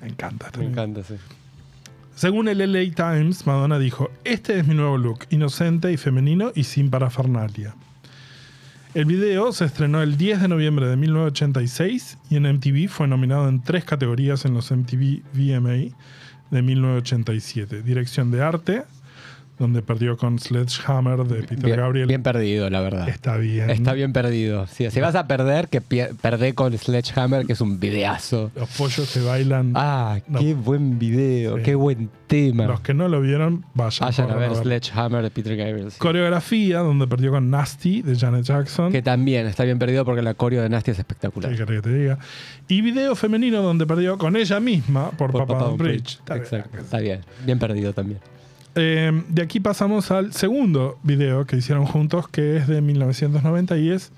Me 0.00 0.08
encanta. 0.08 0.46
esta 0.46 0.58
Me 0.58 0.66
encanta, 0.66 1.02
sí. 1.02 1.14
Según 2.14 2.48
el 2.48 2.58
LA 2.58 2.94
Times, 2.94 3.46
Madonna 3.46 3.78
dijo, 3.78 4.10
este 4.24 4.58
es 4.58 4.66
mi 4.66 4.74
nuevo 4.74 4.98
look, 4.98 5.26
inocente 5.30 5.90
y 5.90 5.96
femenino 5.96 6.52
y 6.54 6.64
sin 6.64 6.90
parafernalia. 6.90 7.74
El 8.94 9.06
video 9.06 9.52
se 9.52 9.64
estrenó 9.64 10.02
el 10.02 10.18
10 10.18 10.42
de 10.42 10.48
noviembre 10.48 10.86
de 10.86 10.96
1986 10.96 12.18
y 12.28 12.36
en 12.36 12.42
MTV 12.42 12.88
fue 12.88 13.08
nominado 13.08 13.48
en 13.48 13.62
tres 13.62 13.84
categorías 13.84 14.44
en 14.44 14.52
los 14.52 14.70
MTV 14.70 15.22
VMA 15.32 15.94
de 16.50 16.62
1987. 16.62 17.82
Dirección 17.82 18.30
de 18.30 18.42
arte, 18.42 18.84
donde 19.62 19.80
perdió 19.80 20.16
con 20.16 20.38
Sledgehammer 20.38 21.24
de 21.24 21.42
Peter 21.42 21.64
Bien, 21.64 21.76
Gabriel. 21.78 22.06
bien 22.08 22.22
perdido, 22.22 22.68
la 22.68 22.80
verdad. 22.80 23.08
Está 23.08 23.36
bien. 23.38 23.70
Está 23.70 23.92
bien 23.94 24.12
perdido. 24.12 24.66
Sí, 24.66 24.90
si 24.90 25.00
vas 25.00 25.14
a 25.14 25.26
perder, 25.26 25.68
que 25.68 25.80
perdé 25.80 26.54
con 26.54 26.76
Sledgehammer, 26.76 27.46
que 27.46 27.54
es 27.54 27.60
un 27.60 27.80
videazo. 27.80 28.50
Los 28.54 28.68
pollos 28.76 29.08
se 29.08 29.22
bailan. 29.22 29.72
Ah, 29.74 30.18
No. 30.26 30.40
qué 30.40 30.54
buen 30.54 30.98
video, 30.98 31.56
Sí. 31.56 31.62
qué 31.62 31.74
buen 31.74 32.10
tema. 32.26 32.66
Los 32.66 32.80
que 32.80 32.92
no 32.94 33.08
lo 33.08 33.20
vieron, 33.20 33.64
vayan. 33.74 34.08
Vayan 34.08 34.30
a 34.30 34.34
corran 34.34 34.50
ver 34.50 34.58
Sledgehammer 34.62 35.22
de 35.22 35.30
Peter 35.30 35.56
Gabriel. 35.56 35.90
sí. 35.90 35.98
Coreografía, 35.98 36.78
donde 36.80 37.06
perdió 37.06 37.30
con 37.30 37.48
Nasty 37.50 38.02
de 38.02 38.16
Janet 38.16 38.44
Jackson. 38.44 38.90
Que 38.90 39.00
también 39.02 39.46
está 39.46 39.64
bien 39.64 39.78
perdido 39.78 40.04
porque 40.04 40.22
la 40.22 40.34
coreo 40.34 40.62
de 40.62 40.68
Nasty 40.68 40.90
es 40.90 40.98
espectacular. 40.98 41.50
¿Qué 41.50 41.56
querés 41.58 41.82
que 41.82 41.88
te 41.88 41.94
diga? 41.96 42.18
Y 42.68 42.80
video 42.80 43.14
femenino 43.14 43.62
donde 43.62 43.86
perdió 43.86 44.18
con 44.18 44.34
ella 44.36 44.58
misma 44.60 45.10
por, 45.12 45.30
Por 45.30 45.46
Papa 45.46 45.58
Papa. 45.58 45.70
Está 45.72 46.34
bien. 46.34 46.42
Exacto, 46.42 46.78
está 46.78 46.98
bien. 46.98 47.20
Bien 47.44 47.58
perdido 47.58 47.92
también. 47.92 48.18
Eh, 48.74 49.22
de 49.28 49.42
aquí 49.42 49.60
pasamos 49.60 50.10
al 50.10 50.32
segundo 50.32 50.98
video 51.02 51.44
que 51.46 51.56
hicieron 51.56 51.84
juntos, 51.86 52.28
que 52.28 52.56
es 52.56 52.68
de 52.68 52.80
1990 52.80 53.76
y 53.78 53.90
es. 53.90 54.12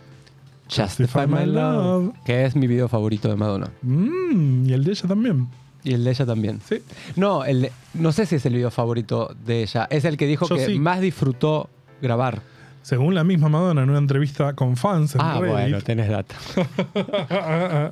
Justify 0.75 1.27
My 1.27 1.45
Love. 1.47 2.15
Que 2.25 2.45
es 2.45 2.57
mi 2.57 2.67
video 2.67 2.89
favorito 2.89 3.29
de 3.29 3.37
Madonna. 3.37 3.71
Mm, 3.83 4.67
y 4.67 4.73
el 4.73 4.85
de 4.85 4.93
ella 4.93 5.09
también. 5.09 5.49
Y 5.83 5.93
el 5.93 6.05
de 6.05 6.11
ella 6.11 6.25
también. 6.25 6.61
Sí. 6.67 6.83
No, 7.17 7.45
el 7.45 7.63
de- 7.63 7.73
no 7.93 8.13
sé 8.13 8.25
si 8.27 8.37
es 8.37 8.47
el 8.47 8.55
video 8.55 8.71
favorito 8.71 9.35
de 9.45 9.63
ella. 9.63 9.87
Es 9.91 10.05
el 10.05 10.17
que 10.17 10.27
dijo 10.27 10.49
Yo 10.49 10.57
que 10.57 10.67
sí. 10.67 10.79
más 10.79 11.01
disfrutó 11.01 11.69
grabar. 12.01 12.41
Según 12.81 13.15
la 13.15 13.25
misma 13.25 13.49
Madonna 13.49 13.83
en 13.83 13.89
una 13.89 13.99
entrevista 13.99 14.53
con 14.53 14.77
fans 14.77 15.15
en 15.15 15.23
ah, 15.23 15.39
Reddit, 15.41 15.53
bueno, 15.53 15.81
tenés 15.81 16.09
data. 16.11 16.35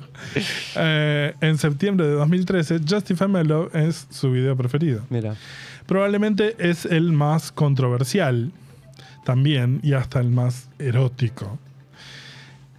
eh, 0.75 1.33
en 1.41 1.57
septiembre 1.57 2.05
de 2.05 2.13
2013, 2.13 2.79
Justify 2.87 3.27
My 3.27 3.43
Love 3.43 3.75
es 3.75 4.07
su 4.11 4.31
video 4.31 4.55
preferido. 4.55 5.01
Mira. 5.09 5.35
Probablemente 5.85 6.55
es 6.59 6.85
el 6.85 7.11
más 7.11 7.51
controversial 7.51 8.51
también 9.25 9.79
y 9.83 9.93
hasta 9.93 10.19
el 10.19 10.29
más 10.29 10.69
erótico. 10.79 11.57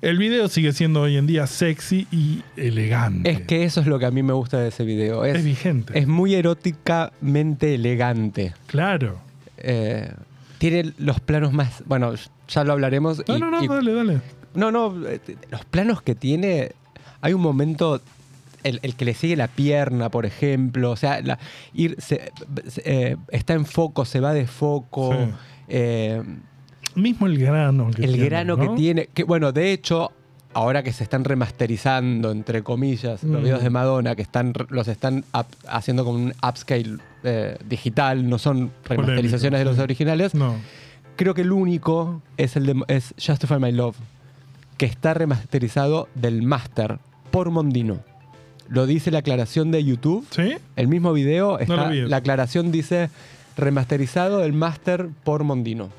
El 0.02 0.18
video 0.18 0.48
sigue 0.48 0.72
siendo 0.72 1.00
hoy 1.02 1.16
en 1.16 1.26
día 1.26 1.46
sexy 1.46 2.06
y 2.12 2.42
elegante. 2.56 3.30
Es 3.30 3.40
que 3.42 3.64
eso 3.64 3.80
es 3.80 3.86
lo 3.86 3.98
que 3.98 4.04
a 4.04 4.10
mí 4.10 4.22
me 4.22 4.34
gusta 4.34 4.58
de 4.58 4.68
ese 4.68 4.84
video. 4.84 5.24
es 5.24 5.36
Es, 5.36 5.44
vigente. 5.44 5.98
es 5.98 6.06
muy 6.06 6.34
eróticamente 6.34 7.74
elegante. 7.74 8.52
claro. 8.66 9.18
Eh, 9.56 10.12
tiene 10.58 10.92
los 10.98 11.20
planos 11.20 11.52
más. 11.54 11.82
Bueno, 11.86 12.12
ya 12.48 12.64
lo 12.64 12.72
hablaremos. 12.72 13.22
No, 13.28 13.36
y- 13.36 13.40
no, 13.40 13.50
no, 13.50 13.62
y- 13.64 13.68
dale, 13.68 13.92
dale. 13.94 14.20
no, 14.54 14.70
no, 14.70 15.06
eh, 15.08 15.20
los 15.50 15.64
planos 15.64 16.02
que 16.02 16.14
tiene. 16.14 16.72
Hay 17.22 17.32
un 17.32 17.40
momento 17.40 18.02
el, 18.64 18.80
el 18.82 18.96
que 18.96 19.04
le 19.04 19.14
sigue 19.14 19.36
la 19.36 19.46
pierna, 19.48 20.10
por 20.10 20.26
ejemplo. 20.26 20.90
O 20.90 20.96
sea, 20.96 21.20
la- 21.22 21.38
ir, 21.72 21.96
se- 22.00 22.32
se- 22.68 22.82
eh, 22.84 23.16
está 23.28 23.52
en 23.54 23.64
foco, 23.66 24.04
se 24.04 24.20
va 24.20 24.32
de 24.34 24.46
foco. 24.46 25.12
Sí. 25.12 25.30
eh, 25.68 26.22
Mismo 26.96 27.26
el 27.26 27.38
grano 27.38 27.90
que 27.90 28.04
el 28.04 28.12
tiene, 28.12 28.24
grano 28.28 28.56
¿no? 28.56 28.62
que 28.70 28.76
tiene. 28.76 29.08
Que, 29.14 29.24
bueno, 29.24 29.50
de 29.52 29.72
hecho, 29.72 30.12
ahora 30.52 30.82
que 30.84 30.92
se 30.92 31.02
están 31.02 31.24
remasterizando, 31.24 32.30
entre 32.30 32.62
comillas, 32.62 33.22
los 33.24 33.40
Mm. 33.40 33.44
videos 33.44 33.62
de 33.62 33.70
Madonna, 33.70 34.14
que 34.14 34.22
están, 34.22 34.52
los 34.68 34.86
están 34.88 35.24
up- 35.34 35.46
haciendo 35.68 36.04
con 36.04 36.14
un 36.16 36.34
upscale 36.46 36.98
eh, 37.24 37.56
digital, 37.68 38.28
no 38.28 38.38
son 38.38 38.70
remasterizaciones 38.84 39.58
de 39.60 39.64
los 39.64 39.76
sí. 39.76 39.82
originales. 39.82 40.34
No. 40.34 40.54
Creo 41.16 41.34
que 41.34 41.42
el 41.42 41.52
único 41.52 42.22
es 42.36 42.54
el 42.56 42.66
de 42.66 42.82
es 42.88 43.14
Justify 43.24 43.58
My 43.58 43.72
Love, 43.72 43.96
que 44.76 44.86
está 44.86 45.14
remasterizado 45.14 46.08
del 46.14 46.42
master 46.42 46.98
por 47.30 47.50
Mondino. 47.50 48.00
Lo 48.68 48.86
dice 48.86 49.10
la 49.10 49.18
aclaración 49.18 49.70
de 49.70 49.84
YouTube. 49.84 50.26
¿Sí? 50.30 50.54
El 50.76 50.88
mismo 50.88 51.12
video, 51.12 51.58
está, 51.58 51.76
lo 51.76 51.88
vi 51.90 51.98
eso. 52.00 52.08
la 52.08 52.16
aclaración 52.18 52.72
dice 52.72 53.10
remasterizado 53.56 54.38
del 54.38 54.52
master 54.52 55.08
por 55.22 55.44
Mondino. 55.44 55.90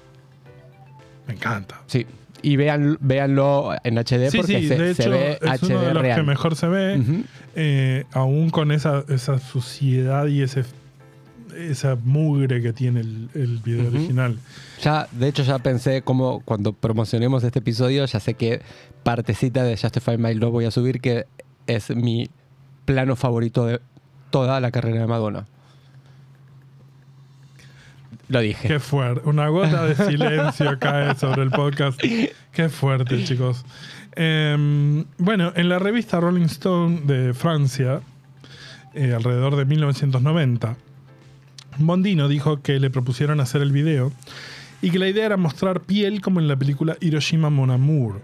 Me 1.28 1.34
encanta. 1.36 1.82
Sí. 1.88 2.06
Y 2.42 2.58
vean, 2.58 2.98
véanlo 3.02 3.72
en 3.84 3.96
HD 3.98 4.30
Sí, 4.30 4.38
porque 4.38 4.60
sí, 4.60 4.68
se, 4.68 4.78
de 4.78 4.94
se 4.94 5.02
hecho 5.04 5.12
ve 5.12 5.40
es 5.42 5.62
HD 5.62 5.66
uno 5.72 5.82
de 5.82 5.94
los 5.94 6.04
real. 6.04 6.20
que 6.20 6.24
mejor 6.28 6.56
se 6.56 6.68
ve, 6.68 7.02
eh, 7.56 8.04
aún 8.12 8.50
con 8.52 8.72
esa, 8.72 9.04
esa 9.10 9.40
suciedad 9.40 10.28
y 10.28 10.42
ese 10.42 10.64
esa 11.58 11.98
mugre 12.04 12.62
que 12.62 12.74
tiene 12.74 13.00
el, 13.00 13.30
el 13.34 13.60
video 13.64 13.88
original. 13.88 14.38
Ya, 14.84 15.08
de 15.12 15.30
hecho, 15.30 15.42
ya 15.44 15.58
pensé 15.60 16.02
como 16.02 16.42
cuando 16.42 16.74
promocionemos 16.74 17.44
este 17.46 17.60
episodio, 17.60 18.06
ya 18.06 18.20
sé 18.20 18.34
que 18.34 18.62
partecita 19.04 19.64
de 19.64 19.78
Justify 19.78 20.18
My 20.18 20.34
Love 20.34 20.52
voy 20.52 20.66
a 20.66 20.72
subir, 20.72 21.00
que 21.00 21.26
es 21.66 21.90
mi 21.96 22.30
plano 22.86 23.16
favorito 23.16 23.66
de 23.66 23.82
toda 24.30 24.60
la 24.60 24.72
carrera 24.72 25.02
de 25.02 25.08
Madonna. 25.08 25.46
Lo 28.28 28.40
dije. 28.40 28.68
Qué 28.68 28.80
fuerte. 28.80 29.28
Una 29.30 29.48
gota 29.50 29.86
de 29.86 29.96
silencio 29.96 30.80
cae 30.80 31.16
sobre 31.16 31.44
el 31.44 31.52
podcast. 31.52 32.00
Qué 32.00 32.70
fuerte, 32.70 33.24
chicos. 33.24 33.66
Em, 34.16 35.06
bueno, 35.18 35.52
en 35.56 35.70
la 35.70 35.78
revista 35.78 36.20
Rolling 36.20 36.46
Stone 36.46 37.02
de 37.02 37.34
Francia, 37.34 38.02
eh, 38.94 39.14
alrededor 39.14 39.58
de 39.58 39.66
1990, 39.66 40.78
Mondino 41.78 42.28
dijo 42.28 42.62
que 42.62 42.80
le 42.80 42.90
propusieron 42.90 43.42
hacer 43.42 43.62
el 43.62 43.72
video 43.72 44.12
y 44.82 44.90
que 44.90 45.00
la 45.00 45.10
idea 45.10 45.26
era 45.26 45.38
mostrar 45.38 45.82
piel 45.82 46.22
como 46.22 46.40
en 46.40 46.48
la 46.48 46.56
película 46.56 46.96
Hiroshima 47.02 47.50
Mon 47.50 47.72
Amour. 47.72 48.22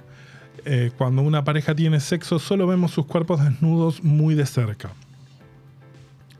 Eh, 0.66 0.92
cuando 0.98 1.22
una 1.22 1.44
pareja 1.44 1.74
tiene 1.76 2.00
sexo, 2.00 2.40
solo 2.40 2.68
vemos 2.68 2.92
sus 2.92 3.06
cuerpos 3.06 3.44
desnudos 3.44 4.04
muy 4.04 4.36
de 4.36 4.46
cerca. 4.46 4.92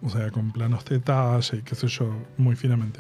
O 0.04 0.10
sea, 0.10 0.32
con 0.32 0.52
planos 0.52 0.84
de 0.86 0.96
detalle 0.98 1.58
y 1.58 1.62
qué 1.62 1.76
sé 1.76 1.88
yo, 1.88 2.12
muy 2.38 2.56
finamente. 2.56 3.00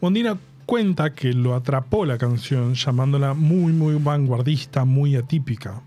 Mondino 0.00 0.38
cuenta 0.66 1.14
que 1.14 1.32
lo 1.32 1.54
atrapó 1.54 2.04
la 2.04 2.18
canción 2.18 2.74
llamándola 2.74 3.34
muy, 3.34 3.72
muy 3.72 3.94
vanguardista, 3.94 4.84
muy 4.84 5.16
atípica. 5.16 5.80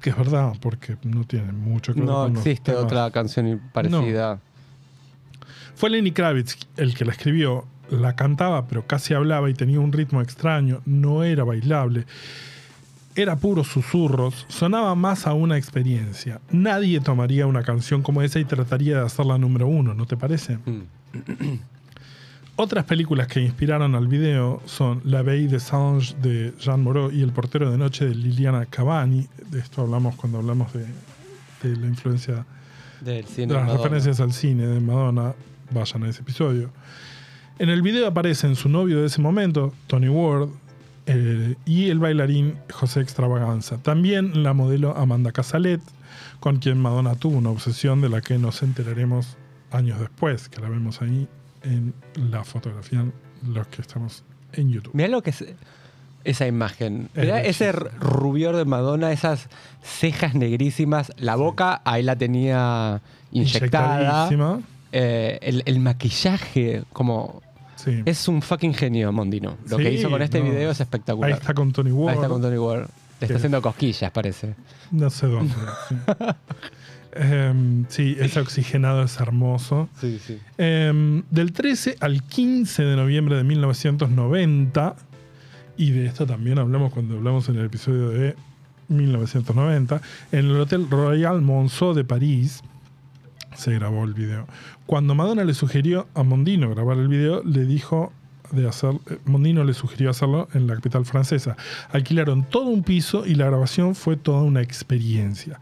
Que 0.00 0.10
es 0.10 0.16
verdad, 0.16 0.52
porque 0.60 0.96
no 1.02 1.24
tiene 1.24 1.52
mucho 1.52 1.92
que 1.92 2.00
ver 2.00 2.08
No 2.08 2.22
con 2.24 2.34
los 2.34 2.46
existe 2.46 2.70
temas. 2.72 2.84
otra 2.84 3.10
canción 3.10 3.60
parecida. 3.72 4.40
Fue 5.74 5.90
Lenny 5.90 6.12
Kravitz 6.12 6.56
el 6.76 6.94
que 6.94 7.04
la 7.04 7.12
escribió. 7.12 7.64
La 7.90 8.14
cantaba, 8.14 8.66
pero 8.66 8.86
casi 8.86 9.14
hablaba 9.14 9.48
y 9.48 9.54
tenía 9.54 9.80
un 9.80 9.92
ritmo 9.92 10.20
extraño. 10.20 10.82
No 10.84 11.24
era 11.24 11.42
bailable. 11.42 12.04
Era 13.18 13.34
puros 13.34 13.66
susurros. 13.66 14.46
Sonaba 14.46 14.94
más 14.94 15.26
a 15.26 15.34
una 15.34 15.58
experiencia. 15.58 16.40
Nadie 16.52 17.00
tomaría 17.00 17.48
una 17.48 17.64
canción 17.64 18.00
como 18.00 18.22
esa 18.22 18.38
y 18.38 18.44
trataría 18.44 19.00
de 19.00 19.06
hacerla 19.06 19.38
número 19.38 19.66
uno, 19.66 19.92
¿no 19.92 20.06
te 20.06 20.16
parece? 20.16 20.58
Mm. 20.58 20.82
Otras 22.54 22.84
películas 22.84 23.26
que 23.26 23.40
inspiraron 23.40 23.96
al 23.96 24.06
video 24.06 24.62
son 24.66 25.00
La 25.02 25.22
Veille 25.22 25.48
de 25.48 25.58
Sange 25.58 26.14
de 26.22 26.54
Jean 26.60 26.80
Moreau 26.80 27.10
y 27.10 27.22
El 27.22 27.32
portero 27.32 27.72
de 27.72 27.76
noche 27.76 28.04
de 28.06 28.14
Liliana 28.14 28.66
Cavani. 28.66 29.26
De 29.50 29.58
esto 29.58 29.82
hablamos 29.82 30.14
cuando 30.14 30.38
hablamos 30.38 30.72
de, 30.72 30.86
de 31.64 31.76
la 31.76 31.88
influencia 31.88 32.46
Del 33.00 33.26
cine 33.26 33.48
de 33.48 33.54
las 33.54 33.62
Madonna. 33.64 33.82
referencias 33.82 34.20
al 34.20 34.32
cine 34.32 34.64
de 34.68 34.78
Madonna, 34.78 35.34
vayan 35.72 36.04
a 36.04 36.08
ese 36.08 36.22
episodio. 36.22 36.70
En 37.58 37.68
el 37.68 37.82
video 37.82 38.06
aparecen 38.06 38.54
su 38.54 38.68
novio 38.68 39.00
de 39.00 39.06
ese 39.06 39.20
momento, 39.20 39.74
Tony 39.88 40.08
Ward, 40.08 40.50
eh, 41.08 41.56
y 41.64 41.88
el 41.88 41.98
bailarín 41.98 42.58
José 42.72 43.00
Extravaganza. 43.00 43.78
También 43.78 44.42
la 44.42 44.52
modelo 44.52 44.96
Amanda 44.96 45.32
Casalet, 45.32 45.80
con 46.38 46.58
quien 46.58 46.78
Madonna 46.78 47.14
tuvo 47.14 47.38
una 47.38 47.50
obsesión 47.50 48.00
de 48.00 48.10
la 48.10 48.20
que 48.20 48.38
nos 48.38 48.62
enteraremos 48.62 49.36
años 49.70 49.98
después, 49.98 50.48
que 50.48 50.60
la 50.60 50.68
vemos 50.68 51.00
ahí 51.02 51.26
en 51.62 51.94
la 52.30 52.44
fotografía, 52.44 53.04
los 53.46 53.66
que 53.68 53.82
estamos 53.82 54.22
en 54.52 54.70
YouTube. 54.70 54.94
Mirá 54.94 55.08
lo 55.08 55.22
que 55.22 55.30
es 55.30 55.44
esa 56.24 56.46
imagen. 56.46 57.08
Es 57.14 57.24
Mirá 57.24 57.42
ese 57.42 57.72
rubior 57.72 58.56
de 58.56 58.64
Madonna, 58.64 59.10
esas 59.12 59.48
cejas 59.82 60.34
negrísimas. 60.34 61.12
La 61.16 61.36
boca 61.36 61.80
ahí 61.84 62.02
la 62.02 62.16
tenía 62.16 63.00
inyectada. 63.32 64.28
Eh, 64.90 65.38
el, 65.42 65.62
el 65.66 65.80
maquillaje, 65.80 66.82
como. 66.92 67.42
Sí. 67.78 68.02
Es 68.04 68.26
un 68.26 68.42
fucking 68.42 68.74
genio, 68.74 69.12
Mondino. 69.12 69.56
Lo 69.68 69.76
que 69.76 69.92
hizo 69.92 70.10
con 70.10 70.20
este 70.20 70.40
no. 70.40 70.50
video 70.50 70.72
es 70.72 70.80
espectacular. 70.80 71.30
Ahí 71.30 71.38
está 71.38 71.54
con 71.54 71.72
Tony 71.72 71.92
Ward. 71.92 72.10
Ahí 72.10 72.16
está 72.16 72.28
con 72.28 72.42
Tony 72.42 72.58
Ward. 72.58 72.88
Está 73.20 73.36
haciendo 73.36 73.62
cosquillas, 73.62 74.10
parece. 74.10 74.54
No 74.90 75.10
sé 75.10 75.26
dónde. 75.26 75.54
sí. 75.88 75.96
Em, 77.12 77.86
sí, 77.88 78.16
ese 78.20 78.38
oxigenado 78.38 79.02
es 79.02 79.18
hermoso. 79.18 79.88
Sí, 80.00 80.20
sí. 80.24 80.38
Em, 80.58 81.22
del 81.30 81.52
13 81.52 81.96
al 82.00 82.22
15 82.22 82.84
de 82.84 82.96
noviembre 82.96 83.36
de 83.36 83.44
1990, 83.44 84.94
y 85.76 85.90
de 85.90 86.06
esto 86.06 86.26
también 86.26 86.58
hablamos 86.58 86.92
cuando 86.92 87.16
hablamos 87.16 87.48
en 87.48 87.56
el 87.56 87.66
episodio 87.66 88.10
de 88.10 88.36
1990, 88.88 90.00
en 90.32 90.38
el 90.38 90.60
Hotel 90.60 90.88
Royal 90.88 91.40
Monceau 91.40 91.94
de 91.94 92.04
París 92.04 92.62
se 93.58 93.74
grabó 93.74 94.04
el 94.04 94.14
video. 94.14 94.46
Cuando 94.86 95.14
Madonna 95.14 95.44
le 95.44 95.52
sugirió 95.52 96.06
a 96.14 96.22
Mondino 96.22 96.70
grabar 96.70 96.96
el 96.98 97.08
video, 97.08 97.42
le 97.42 97.64
dijo 97.64 98.12
de 98.52 98.68
hacer, 98.68 98.94
eh, 99.10 99.18
Mondino 99.24 99.64
le 99.64 99.74
sugirió 99.74 100.10
hacerlo 100.10 100.48
en 100.54 100.66
la 100.68 100.76
capital 100.76 101.04
francesa. 101.04 101.56
Alquilaron 101.90 102.44
todo 102.44 102.66
un 102.66 102.84
piso 102.84 103.26
y 103.26 103.34
la 103.34 103.46
grabación 103.46 103.94
fue 103.94 104.16
toda 104.16 104.42
una 104.42 104.62
experiencia. 104.62 105.60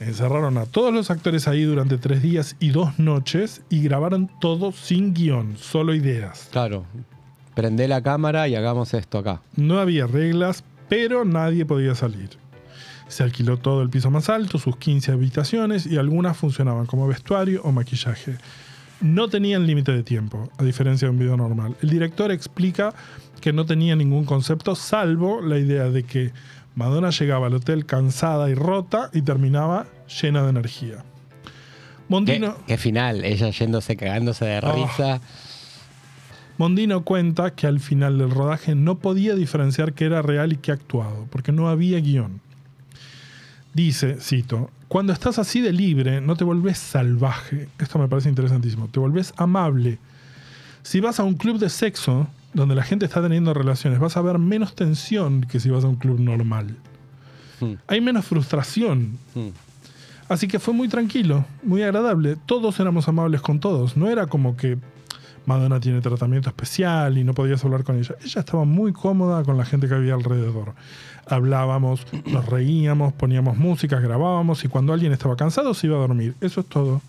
Encerraron 0.00 0.58
a 0.58 0.66
todos 0.66 0.92
los 0.92 1.10
actores 1.10 1.48
ahí 1.48 1.62
durante 1.62 1.96
tres 1.96 2.22
días 2.22 2.56
y 2.60 2.70
dos 2.70 2.98
noches 2.98 3.62
y 3.70 3.82
grabaron 3.82 4.28
todo 4.40 4.72
sin 4.72 5.14
guion, 5.14 5.56
solo 5.56 5.94
ideas. 5.94 6.48
Claro. 6.52 6.84
Prende 7.54 7.88
la 7.88 8.02
cámara 8.02 8.48
y 8.48 8.54
hagamos 8.54 8.92
esto 8.94 9.18
acá. 9.18 9.40
No 9.56 9.78
había 9.78 10.06
reglas, 10.06 10.64
pero 10.88 11.24
nadie 11.24 11.64
podía 11.64 11.94
salir. 11.94 12.41
Se 13.12 13.22
alquiló 13.22 13.58
todo 13.58 13.82
el 13.82 13.90
piso 13.90 14.10
más 14.10 14.30
alto, 14.30 14.58
sus 14.58 14.76
15 14.78 15.12
habitaciones 15.12 15.84
y 15.86 15.98
algunas 15.98 16.34
funcionaban 16.34 16.86
como 16.86 17.06
vestuario 17.06 17.60
o 17.62 17.70
maquillaje. 17.70 18.38
No 19.02 19.28
tenían 19.28 19.66
límite 19.66 19.92
de 19.92 20.02
tiempo, 20.02 20.48
a 20.56 20.62
diferencia 20.64 21.06
de 21.08 21.12
un 21.12 21.18
video 21.18 21.36
normal. 21.36 21.76
El 21.82 21.90
director 21.90 22.30
explica 22.32 22.94
que 23.42 23.52
no 23.52 23.66
tenía 23.66 23.96
ningún 23.96 24.24
concepto 24.24 24.74
salvo 24.74 25.42
la 25.42 25.58
idea 25.58 25.90
de 25.90 26.04
que 26.04 26.32
Madonna 26.74 27.10
llegaba 27.10 27.48
al 27.48 27.54
hotel 27.54 27.84
cansada 27.84 28.48
y 28.48 28.54
rota 28.54 29.10
y 29.12 29.20
terminaba 29.20 29.84
llena 30.22 30.42
de 30.44 30.48
energía. 30.48 31.04
¿Qué, 31.44 32.08
Mondino, 32.08 32.56
qué 32.66 32.78
final? 32.78 33.26
Ella 33.26 33.50
yéndose, 33.50 33.94
cagándose 33.94 34.46
de 34.46 34.60
Oh. 34.62 34.72
risa. 34.72 35.20
Mondino 36.56 37.04
cuenta 37.04 37.54
que 37.54 37.66
al 37.66 37.78
final 37.80 38.16
del 38.16 38.30
rodaje 38.30 38.74
no 38.74 38.98
podía 38.98 39.34
diferenciar 39.34 39.92
qué 39.92 40.06
era 40.06 40.22
real 40.22 40.54
y 40.54 40.56
qué 40.56 40.72
actuado, 40.72 41.26
porque 41.30 41.52
no 41.52 41.68
había 41.68 41.98
guion. 42.00 42.40
Dice, 43.74 44.18
cito, 44.20 44.70
cuando 44.88 45.12
estás 45.12 45.38
así 45.38 45.60
de 45.60 45.72
libre, 45.72 46.20
no 46.20 46.36
te 46.36 46.44
volvés 46.44 46.78
salvaje. 46.78 47.68
Esto 47.78 47.98
me 47.98 48.08
parece 48.08 48.28
interesantísimo. 48.28 48.88
Te 48.88 49.00
volvés 49.00 49.32
amable. 49.36 49.98
Si 50.82 51.00
vas 51.00 51.18
a 51.20 51.24
un 51.24 51.34
club 51.34 51.58
de 51.58 51.70
sexo, 51.70 52.28
donde 52.52 52.74
la 52.74 52.82
gente 52.82 53.06
está 53.06 53.22
teniendo 53.22 53.54
relaciones, 53.54 53.98
vas 53.98 54.16
a 54.16 54.22
ver 54.22 54.38
menos 54.38 54.74
tensión 54.74 55.42
que 55.42 55.60
si 55.60 55.70
vas 55.70 55.84
a 55.84 55.88
un 55.88 55.96
club 55.96 56.20
normal. 56.20 56.76
Hmm. 57.60 57.74
Hay 57.86 58.00
menos 58.00 58.26
frustración. 58.26 59.18
Hmm. 59.34 59.48
Así 60.28 60.48
que 60.48 60.58
fue 60.58 60.74
muy 60.74 60.88
tranquilo, 60.88 61.44
muy 61.62 61.82
agradable. 61.82 62.36
Todos 62.46 62.78
éramos 62.80 63.08
amables 63.08 63.40
con 63.40 63.60
todos. 63.60 63.96
No 63.96 64.10
era 64.10 64.26
como 64.26 64.56
que 64.56 64.78
Madonna 65.46 65.80
tiene 65.80 66.00
tratamiento 66.00 66.48
especial 66.48 67.18
y 67.18 67.24
no 67.24 67.34
podías 67.34 67.64
hablar 67.64 67.84
con 67.84 67.98
ella. 67.98 68.14
Ella 68.22 68.40
estaba 68.40 68.64
muy 68.64 68.92
cómoda 68.92 69.42
con 69.44 69.56
la 69.56 69.64
gente 69.64 69.88
que 69.88 69.94
había 69.94 70.14
alrededor. 70.14 70.74
Hablábamos, 71.26 72.06
nos 72.26 72.46
reíamos, 72.46 73.12
poníamos 73.12 73.56
música, 73.56 74.00
grabábamos 74.00 74.64
y 74.64 74.68
cuando 74.68 74.92
alguien 74.92 75.12
estaba 75.12 75.36
cansado 75.36 75.74
se 75.74 75.86
iba 75.86 75.96
a 75.96 76.00
dormir. 76.00 76.34
Eso 76.40 76.60
es 76.60 76.66
todo. 76.66 77.00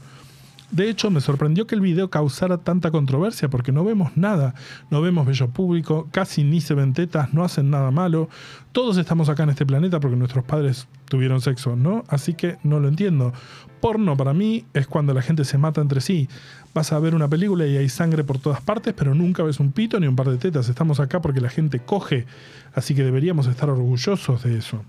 De 0.73 0.89
hecho, 0.89 1.12
me 1.12 1.21
sorprendió 1.21 1.67
que 1.67 1.76
el 1.76 1.82
video 1.82 2.10
causara 2.10 2.58
tanta 2.58 2.89
controversia 2.89 3.47
porque 3.47 3.71
no 3.71 3.84
vemos 3.84 4.17
nada. 4.17 4.56
No 4.89 5.04
vemos 5.04 5.28
bello 5.28 5.47
público, 5.49 6.08
casi 6.12 6.43
ni 6.43 6.62
se 6.62 6.73
ven 6.73 6.93
tetas, 6.93 7.32
no 7.32 7.43
hacen 7.43 7.69
nada 7.69 7.91
malo. 7.91 8.28
Todos 8.71 8.97
estamos 8.97 9.30
acá 9.30 9.43
en 9.43 9.49
este 9.49 9.67
planeta 9.67 9.99
porque 9.99 10.17
nuestros 10.17 10.43
padres 10.45 10.88
tuvieron 11.06 11.41
sexo, 11.41 11.76
¿no? 11.76 12.04
Así 12.08 12.34
que 12.34 12.58
no 12.63 12.80
lo 12.80 12.88
entiendo. 12.88 13.34
Porno 13.82 14.17
para 14.17 14.34
mí 14.34 14.65
es 14.73 14.88
cuando 14.88 15.13
la 15.13 15.21
gente 15.21 15.45
se 15.45 15.60
mata 15.60 15.80
entre 15.80 16.02
sí. 16.02 16.28
Vas 16.74 16.92
a 16.92 17.00
ver 17.00 17.14
una 17.14 17.28
película 17.28 17.68
y 17.68 17.78
hay 17.78 17.88
sangre 17.88 18.24
por 18.24 18.40
todas 18.40 18.62
partes, 18.62 18.94
pero 18.98 19.14
nunca 19.14 19.44
ves 19.44 19.60
un 19.60 19.72
pito 19.72 20.00
ni 20.00 20.08
un 20.08 20.16
par 20.16 20.30
de 20.30 20.38
tetas. 20.38 20.70
Estamos 20.70 21.00
acá 21.00 21.22
porque 21.22 21.40
la 21.40 21.50
gente 21.50 21.80
coge, 21.80 22.26
así 22.74 22.96
que 22.96 23.04
deberíamos 23.04 23.46
estar 23.46 23.70
orgullosos 23.70 24.44
de 24.44 24.58
eso. 24.58 24.82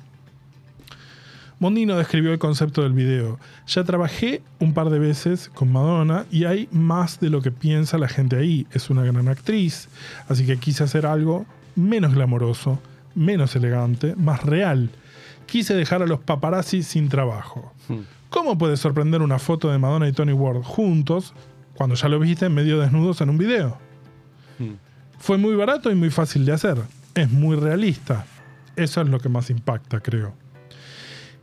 Mondino 1.61 1.97
describió 1.97 2.33
el 2.33 2.39
concepto 2.39 2.83
del 2.83 2.95
video. 2.95 3.39
Ya 3.67 3.85
trabajé 3.85 4.43
un 4.59 4.75
par 4.75 4.91
de 4.91 4.99
veces 4.99 5.51
con 5.55 5.71
Madonna 5.71 6.27
y 6.31 6.45
hay 6.45 6.69
más 6.73 7.21
de 7.21 7.31
lo 7.31 7.43
que 7.43 7.51
piensa 7.51 7.99
la 7.99 8.09
gente 8.09 8.37
ahí. 8.37 8.67
Es 8.73 8.91
una 8.91 9.05
gran 9.05 9.29
actriz, 9.29 9.89
así 10.29 10.47
que 10.47 10.57
quise 10.57 10.85
hacer 10.85 11.07
algo 11.07 11.47
menos 11.77 12.15
glamoroso, 12.15 12.81
menos 13.15 13.55
elegante, 13.57 14.15
más 14.17 14.43
real. 14.43 14.91
Quise 15.47 15.75
dejar 15.75 16.03
a 16.03 16.07
los 16.07 16.21
paparazzi 16.21 16.83
sin 16.83 17.09
trabajo. 17.09 17.73
¿Cómo 18.31 18.59
puede 18.59 18.77
sorprender 18.77 19.23
una 19.23 19.39
foto 19.39 19.71
de 19.71 19.79
Madonna 19.79 20.09
y 20.09 20.13
Tony 20.13 20.33
Ward 20.33 20.63
juntos 20.63 21.35
cuando 21.77 21.97
ya 21.97 22.09
lo 22.09 22.19
viste 22.19 22.49
medio 22.49 22.81
desnudos 22.81 23.21
en 23.21 23.31
un 23.31 23.39
video? 23.39 23.79
Fue 25.19 25.39
muy 25.39 25.55
barato 25.55 25.91
y 25.91 25.95
muy 25.95 26.11
fácil 26.11 26.45
de 26.45 26.53
hacer. 26.53 26.79
Es 27.15 27.31
muy 27.31 27.57
realista. 27.57 28.27
Eso 28.77 29.01
es 29.01 29.09
lo 29.09 29.21
que 29.21 29.29
más 29.29 29.51
impacta, 29.51 30.01
creo. 30.01 30.35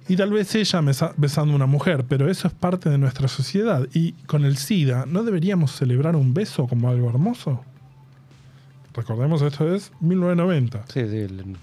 Y 0.08 0.16
tal 0.18 0.32
vez 0.32 0.54
ella 0.56 0.82
besando 1.16 1.54
a 1.54 1.56
una 1.56 1.68
mujer, 1.68 2.06
pero 2.08 2.30
eso 2.30 2.48
es 2.48 2.54
parte 2.54 2.90
de 2.90 2.98
nuestra 2.98 3.28
sociedad. 3.28 3.88
Y 3.94 4.14
con 4.26 4.44
el 4.44 4.58
SIDA, 4.58 5.06
¿no 5.06 5.24
deberíamos 5.24 5.72
celebrar 5.72 6.16
un 6.16 6.34
beso 6.34 6.68
como 6.68 6.90
algo 6.90 7.10
hermoso? 7.10 7.64
Recordemos, 8.94 9.42
esto 9.42 9.74
es 9.74 9.92
1990. 10.02 10.84
Sí, 10.92 11.08
sí. 11.08 11.56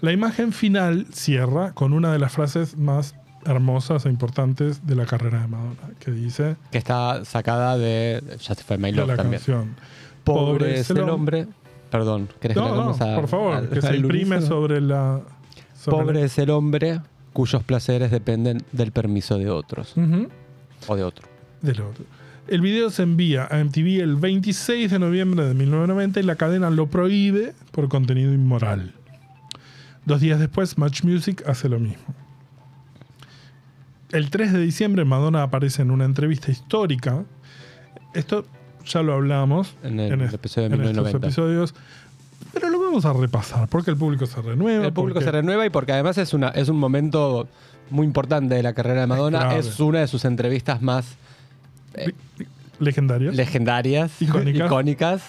La 0.00 0.12
imagen 0.12 0.52
final 0.52 1.06
cierra 1.12 1.72
con 1.72 1.92
una 1.92 2.12
de 2.12 2.18
las 2.18 2.32
frases 2.32 2.76
más 2.76 3.14
hermosas 3.44 4.04
e 4.06 4.08
importantes 4.10 4.86
de 4.86 4.94
la 4.94 5.06
carrera 5.06 5.40
de 5.42 5.48
Madonna, 5.48 5.90
que 6.00 6.10
dice 6.10 6.56
Que 6.70 6.78
está 6.78 7.24
sacada 7.24 7.76
de 7.78 8.22
Justify 8.46 8.76
My 8.78 8.92
de 8.92 9.06
la 9.06 9.16
también. 9.16 9.40
canción. 9.40 9.74
Pobre 10.24 10.80
es 10.80 10.90
el 10.90 11.00
hombre. 11.08 11.46
Perdón, 11.90 12.28
¿querés 12.40 12.56
que 12.56 12.62
No, 12.62 12.74
no, 12.74 12.90
a- 12.90 13.14
por 13.16 13.28
favor, 13.28 13.68
que 13.70 13.80
se 13.80 13.96
imprime 13.96 14.42
sobre 14.42 14.80
la... 14.80 15.20
sobre 15.74 15.96
Pobre 15.96 16.20
la- 16.20 16.26
es 16.26 16.38
el 16.38 16.50
hombre 16.50 17.00
cuyos 17.32 17.62
placeres 17.64 18.10
dependen 18.10 18.62
del 18.72 18.92
permiso 18.92 19.38
de 19.38 19.48
otros. 19.50 19.94
O 20.86 20.96
de 20.96 21.02
otro. 21.04 21.26
del 21.62 21.80
otro. 21.80 22.04
El 22.46 22.60
video 22.62 22.88
se 22.90 23.02
envía 23.02 23.46
a 23.50 23.58
MTV 23.62 24.00
el 24.02 24.16
26 24.16 24.90
de 24.90 24.98
noviembre 24.98 25.44
de 25.46 25.54
1990 25.54 26.20
y 26.20 26.22
la 26.22 26.36
cadena 26.36 26.70
lo 26.70 26.86
prohíbe 26.86 27.52
por 27.72 27.88
contenido 27.88 28.32
inmoral. 28.32 28.92
Dos 30.06 30.20
días 30.20 30.40
después, 30.40 30.78
Much 30.78 31.02
Music 31.04 31.42
hace 31.46 31.68
lo 31.68 31.78
mismo. 31.78 32.04
El 34.10 34.30
3 34.30 34.52
de 34.52 34.60
diciembre, 34.60 35.04
Madonna 35.04 35.42
aparece 35.42 35.82
en 35.82 35.90
una 35.90 36.04
entrevista 36.04 36.50
histórica. 36.50 37.24
Esto 38.14 38.44
ya 38.86 39.02
lo 39.02 39.12
hablamos 39.14 39.74
En 39.82 40.00
el 40.00 40.22
episodio 40.34 40.68
de 40.70 40.74
en 40.76 40.80
estos 40.80 40.96
1990. 40.96 41.26
episodios, 41.26 41.74
pero 42.54 42.70
lo 42.70 42.80
vamos 42.80 43.04
a 43.04 43.12
repasar 43.12 43.68
porque 43.68 43.90
el 43.90 43.96
público 43.98 44.24
se 44.26 44.40
renueva. 44.40 44.86
El 44.86 44.92
público 44.92 45.16
porque- 45.16 45.26
se 45.26 45.32
renueva 45.32 45.66
y 45.66 45.70
porque 45.70 45.92
además 45.92 46.16
es, 46.18 46.32
una, 46.32 46.48
es 46.48 46.68
un 46.70 46.78
momento 46.78 47.48
muy 47.90 48.06
importante 48.06 48.54
de 48.54 48.62
la 48.62 48.72
carrera 48.72 49.02
de 49.02 49.06
Madonna. 49.06 49.56
Es 49.56 49.78
una 49.80 50.00
de 50.00 50.06
sus 50.08 50.24
entrevistas 50.24 50.80
más 50.80 51.16
legendarios. 51.94 52.57
Legendarias, 52.80 54.20
Icónicas. 54.22 54.66
icónicas. 54.66 55.22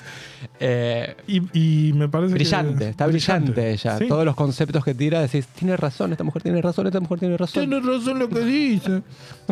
Eh, 0.60 1.16
y, 1.28 1.90
y 1.90 1.94
me 1.94 2.08
parece 2.08 2.30
que- 2.34 2.36
brillante, 2.36 2.90
está 2.90 3.08
brillante, 3.08 3.72
ella. 3.72 3.98
Sí. 3.98 4.08
Todos 4.08 4.24
los 4.26 4.36
conceptos 4.36 4.84
que 4.86 4.94
tira, 4.94 5.20
decís, 5.22 5.48
tiene 5.48 5.76
razón, 5.76 6.12
esta 6.12 6.24
mujer 6.24 6.42
tiene 6.44 6.62
razón, 6.62 6.88
esta 6.88 7.00
mujer 7.00 7.20
tiene 7.20 7.36
razón. 7.38 7.68
Tiene 7.70 7.80
razón 7.86 8.20
lo 8.20 8.30
que 8.30 8.40
dice. 8.40 9.02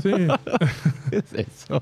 Sí. 0.01 0.11
¿Qué 1.09 1.17
es 1.17 1.33
eso? 1.33 1.81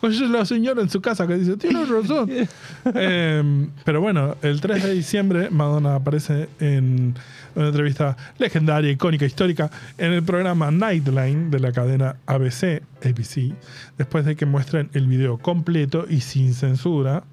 Pues 0.00 0.20
es 0.20 0.28
la 0.30 0.44
señora 0.44 0.82
en 0.82 0.90
su 0.90 1.00
casa 1.00 1.26
que 1.26 1.34
dice, 1.36 1.56
tiene 1.56 1.84
razón. 1.84 2.30
Eh, 2.96 3.68
pero 3.84 4.00
bueno, 4.00 4.36
el 4.42 4.60
3 4.60 4.82
de 4.82 4.92
diciembre 4.92 5.48
Madonna 5.50 5.94
aparece 5.96 6.48
en 6.60 7.14
una 7.54 7.68
entrevista 7.68 8.16
legendaria, 8.38 8.90
icónica, 8.90 9.24
histórica, 9.24 9.70
en 9.98 10.12
el 10.12 10.22
programa 10.22 10.70
Nightline 10.70 11.50
de 11.50 11.60
la 11.60 11.72
cadena 11.72 12.16
ABC, 12.26 12.82
ABC, 13.04 13.54
después 13.98 14.24
de 14.24 14.36
que 14.36 14.46
muestren 14.46 14.90
el 14.92 15.06
video 15.06 15.38
completo 15.38 16.06
y 16.08 16.20
sin 16.20 16.54
censura, 16.54 17.24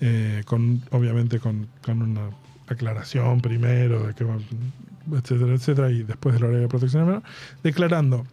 eh, 0.00 0.42
con 0.44 0.82
obviamente 0.90 1.38
con, 1.38 1.68
con 1.84 2.02
una 2.02 2.30
aclaración 2.68 3.40
primero, 3.40 4.06
de 4.06 4.14
que, 4.14 4.24
etcétera, 5.12 5.54
etcétera, 5.54 5.90
y 5.90 6.02
después 6.02 6.34
del 6.34 6.44
horario 6.44 6.62
de 6.62 6.68
protección 6.68 7.06
menor, 7.06 7.22
declarando 7.62 8.26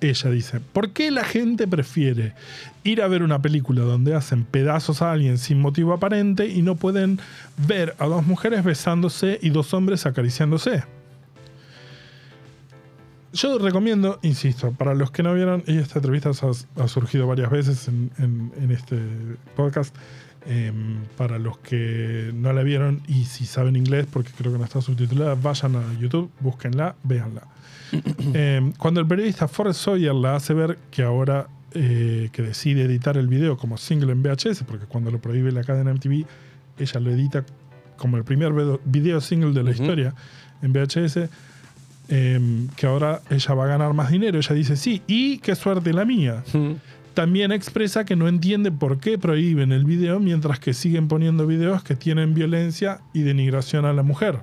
ella 0.00 0.30
dice, 0.30 0.60
¿por 0.60 0.90
qué 0.90 1.10
la 1.10 1.24
gente 1.24 1.66
prefiere 1.66 2.34
ir 2.84 3.02
a 3.02 3.08
ver 3.08 3.22
una 3.22 3.40
película 3.40 3.82
donde 3.82 4.14
hacen 4.14 4.44
pedazos 4.44 5.02
a 5.02 5.12
alguien 5.12 5.38
sin 5.38 5.60
motivo 5.60 5.92
aparente 5.92 6.46
y 6.46 6.62
no 6.62 6.76
pueden 6.76 7.20
ver 7.66 7.94
a 7.98 8.06
dos 8.06 8.26
mujeres 8.26 8.64
besándose 8.64 9.38
y 9.42 9.50
dos 9.50 9.74
hombres 9.74 10.06
acariciándose? 10.06 10.84
Yo 13.32 13.58
recomiendo, 13.58 14.18
insisto, 14.22 14.72
para 14.72 14.94
los 14.94 15.12
que 15.12 15.22
no 15.22 15.32
vieron, 15.34 15.62
y 15.66 15.78
esta 15.78 16.00
entrevista 16.00 16.30
ha, 16.30 16.88
surgido 16.88 17.28
varias 17.28 17.50
veces 17.50 17.86
en 17.86 18.70
este 18.72 18.98
podcast, 19.54 19.94
em, 20.46 21.04
para 21.16 21.38
los 21.38 21.58
que 21.58 22.30
no 22.34 22.52
la 22.52 22.62
vieron 22.62 23.02
y 23.06 23.24
si 23.26 23.44
saben 23.44 23.76
inglés, 23.76 24.06
porque 24.10 24.30
creo 24.36 24.52
que 24.52 24.58
no 24.58 24.64
está 24.64 24.80
subtitulada, 24.80 25.34
vayan 25.34 25.76
a 25.76 26.00
YouTube, 26.00 26.30
búsquenla, 26.40 26.96
véanla. 27.02 27.42
Eh, 28.32 28.72
cuando 28.78 29.00
el 29.00 29.06
periodista 29.06 29.48
Forrest 29.48 29.80
Sawyer 29.80 30.14
la 30.14 30.36
hace 30.36 30.54
ver 30.54 30.78
que 30.90 31.02
ahora 31.02 31.48
eh, 31.72 32.30
que 32.32 32.42
decide 32.42 32.82
editar 32.82 33.16
el 33.16 33.28
video 33.28 33.56
como 33.56 33.76
single 33.76 34.12
en 34.12 34.22
VHS, 34.22 34.64
porque 34.64 34.86
cuando 34.86 35.10
lo 35.10 35.20
prohíbe 35.20 35.52
la 35.52 35.64
cadena 35.64 35.92
MTV, 35.92 36.24
ella 36.78 37.00
lo 37.00 37.10
edita 37.10 37.44
como 37.96 38.16
el 38.16 38.24
primer 38.24 38.52
video 38.84 39.20
single 39.20 39.52
de 39.52 39.62
la 39.62 39.70
historia 39.70 40.14
en 40.62 40.72
VHS, 40.72 41.28
eh, 42.08 42.66
que 42.76 42.86
ahora 42.86 43.20
ella 43.30 43.54
va 43.54 43.64
a 43.64 43.68
ganar 43.68 43.94
más 43.94 44.10
dinero. 44.10 44.38
Ella 44.38 44.54
dice, 44.54 44.76
sí, 44.76 45.02
y 45.06 45.38
qué 45.38 45.54
suerte 45.54 45.92
la 45.92 46.04
mía. 46.04 46.42
También 47.14 47.52
expresa 47.52 48.04
que 48.04 48.16
no 48.16 48.26
entiende 48.26 48.72
por 48.72 48.98
qué 48.98 49.18
prohíben 49.18 49.72
el 49.72 49.84
video 49.84 50.18
mientras 50.18 50.58
que 50.58 50.74
siguen 50.74 51.08
poniendo 51.08 51.46
videos 51.46 51.82
que 51.82 51.94
tienen 51.94 52.34
violencia 52.34 53.00
y 53.12 53.22
denigración 53.22 53.84
a 53.84 53.92
la 53.92 54.02
mujer. 54.02 54.40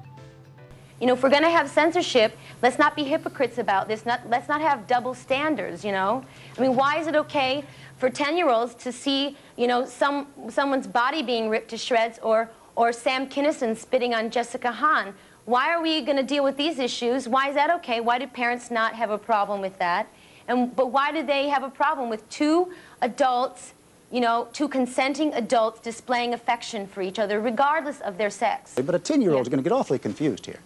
You 1.00 1.06
know, 1.06 1.14
if 1.14 1.22
we're 1.22 1.30
going 1.30 1.44
to 1.44 1.50
have 1.50 1.70
censorship, 1.70 2.36
let's 2.64 2.80
not 2.80 2.96
be 2.96 3.04
hypocrites 3.04 3.60
about 3.60 3.88
this. 3.88 4.06
Not, 4.06 4.28
let's 4.30 4.48
not 4.48 4.62
have 4.62 4.88
double 4.88 5.14
standards, 5.14 5.86
you 5.86 5.92
know? 5.92 6.26
I 6.58 6.62
mean, 6.62 6.76
why 6.76 6.98
is 6.98 7.06
it 7.06 7.16
okay 7.16 7.64
for 7.98 8.10
10-year-olds 8.10 8.74
to 8.76 8.92
see, 8.92 9.38
you 9.58 9.68
know, 9.68 9.86
some, 9.86 10.28
someone's 10.50 10.88
body 10.88 11.22
being 11.22 11.50
ripped 11.50 11.70
to 11.70 11.78
shreds 11.78 12.18
or, 12.24 12.50
or 12.76 12.92
Sam 12.92 13.30
Kinison 13.30 13.78
spitting 13.78 14.16
on 14.16 14.32
Jessica 14.32 14.72
Hahn? 14.72 15.14
Why 15.46 15.70
are 15.70 15.82
we 15.82 16.02
going 16.02 16.18
to 16.18 16.24
deal 16.24 16.44
with 16.44 16.58
these 16.58 16.80
issues? 16.80 17.28
Why 17.28 17.50
is 17.50 17.56
that 17.56 17.70
okay? 17.76 18.00
Why 18.00 18.18
do 18.18 18.26
parents 18.26 18.72
not 18.72 18.96
have 18.96 19.12
a 19.12 19.18
problem 19.20 19.62
with 19.62 19.78
that? 19.78 20.08
And, 20.48 20.76
but 20.76 20.92
why 20.92 21.12
do 21.12 21.24
they 21.24 21.48
have 21.50 21.62
a 21.62 21.70
problem 21.70 22.10
with 22.10 22.28
two 22.30 22.74
adults, 23.02 23.74
you 24.12 24.20
know, 24.20 24.48
two 24.52 24.68
consenting 24.68 25.32
adults 25.36 25.80
displaying 25.80 26.34
affection 26.34 26.88
for 26.88 27.04
each 27.04 27.20
other, 27.20 27.40
regardless 27.40 28.02
of 28.02 28.18
their 28.18 28.32
sex? 28.32 28.74
But 28.76 28.96
a 28.96 29.00
10 29.00 29.22
year 29.22 29.34
old 29.34 29.44
is 29.44 29.50
going 29.50 29.64
to 29.64 29.70
get 29.70 29.76
awfully 29.76 30.00
confused 30.00 30.46
here. 30.48 30.60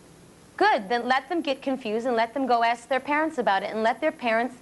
Good. 0.61 0.89
Then 0.89 1.07
let 1.07 1.27
them 1.27 1.41
get 1.41 1.63
confused 1.63 2.05
and 2.05 2.15
let 2.15 2.35
them 2.35 2.45
go 2.45 2.63
ask 2.63 2.87
their 2.87 2.99
parents 2.99 3.39
about 3.39 3.63
it 3.63 3.71
and 3.71 3.81
let 3.81 3.99
their 3.99 4.11
parents, 4.11 4.53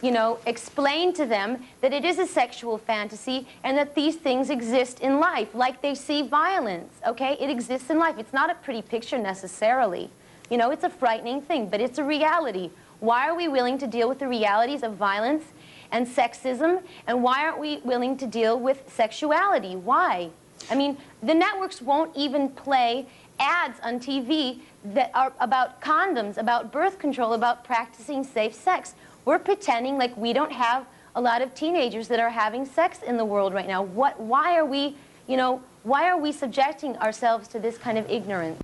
you 0.00 0.12
know, 0.12 0.38
explain 0.46 1.12
to 1.14 1.26
them 1.26 1.64
that 1.80 1.92
it 1.92 2.04
is 2.04 2.20
a 2.20 2.26
sexual 2.26 2.78
fantasy 2.78 3.48
and 3.64 3.76
that 3.76 3.96
these 3.96 4.14
things 4.14 4.48
exist 4.48 5.00
in 5.00 5.18
life, 5.18 5.52
like 5.52 5.82
they 5.82 5.96
see 5.96 6.22
violence, 6.22 6.94
okay? 7.04 7.36
It 7.40 7.50
exists 7.50 7.90
in 7.90 7.98
life. 7.98 8.14
It's 8.16 8.32
not 8.32 8.48
a 8.48 8.54
pretty 8.54 8.80
picture 8.80 9.18
necessarily. 9.18 10.08
You 10.50 10.56
know, 10.56 10.70
it's 10.70 10.84
a 10.84 10.88
frightening 10.88 11.42
thing, 11.42 11.68
but 11.68 11.80
it's 11.80 11.98
a 11.98 12.04
reality. 12.04 12.70
Why 13.00 13.28
are 13.28 13.34
we 13.34 13.48
willing 13.48 13.76
to 13.78 13.88
deal 13.88 14.08
with 14.08 14.20
the 14.20 14.28
realities 14.28 14.84
of 14.84 14.94
violence 14.94 15.42
and 15.90 16.06
sexism? 16.06 16.80
And 17.08 17.24
why 17.24 17.44
aren't 17.44 17.58
we 17.58 17.78
willing 17.78 18.16
to 18.18 18.26
deal 18.28 18.56
with 18.56 18.84
sexuality? 18.86 19.74
Why? 19.74 20.30
I 20.70 20.76
mean, 20.76 20.96
the 21.24 21.34
networks 21.34 21.82
won't 21.82 22.16
even 22.16 22.50
play 22.50 23.06
ads 23.40 23.80
on 23.82 23.98
TV 23.98 24.60
that 24.84 25.10
are 25.14 25.32
about 25.40 25.80
condoms, 25.80 26.36
about 26.38 26.72
birth 26.72 26.98
control, 26.98 27.32
about 27.34 27.64
practicing 27.64 28.24
safe 28.24 28.54
sex. 28.54 28.94
We're 29.24 29.38
pretending 29.38 29.98
like 29.98 30.16
we 30.16 30.32
don't 30.32 30.52
have 30.52 30.84
a 31.14 31.20
lot 31.20 31.42
of 31.42 31.54
teenagers 31.54 32.08
that 32.08 32.18
are 32.20 32.30
having 32.30 32.64
sex 32.64 33.00
in 33.06 33.16
the 33.16 33.24
world 33.24 33.52
right 33.52 33.68
now. 33.68 33.82
What, 33.82 34.18
why 34.20 34.56
are 34.56 34.64
we, 34.64 34.96
you 35.26 35.36
know, 35.36 35.60
why 35.82 36.08
are 36.08 36.18
we 36.18 36.32
subjecting 36.32 36.96
ourselves 36.98 37.48
to 37.48 37.58
this 37.58 37.76
kind 37.78 37.98
of 37.98 38.08
ignorance? 38.08 38.58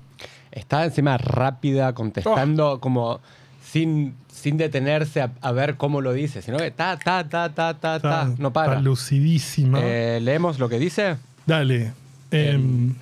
Está 0.50 0.84
encima 0.84 1.18
rápida, 1.18 1.92
contestando 1.92 2.80
como 2.80 3.20
sin, 3.62 4.14
sin 4.28 4.56
detenerse 4.56 5.20
a, 5.20 5.30
a 5.42 5.52
ver 5.52 5.76
cómo 5.76 6.00
lo 6.00 6.14
dice, 6.14 6.40
sino 6.40 6.56
que 6.56 6.70
ta, 6.70 6.96
ta, 6.96 7.24
ta, 7.28 7.50
ta, 7.52 7.74
ta, 7.74 7.98
ta, 8.00 8.22
Está- 8.22 8.34
no 8.38 8.50
para. 8.52 8.72
Está 8.72 8.80
lucidísima. 8.82 9.80
Eh, 9.82 10.18
¿Leemos 10.22 10.58
lo 10.58 10.68
que 10.70 10.78
dice? 10.78 11.16
Dale. 11.44 11.92
em, 12.30 12.94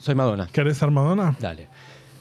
Soy 0.00 0.14
Madonna. 0.16 0.48
¿Querés 0.52 0.76
ser 0.78 0.90
Madonna? 0.90 1.36
Dale. 1.38 1.68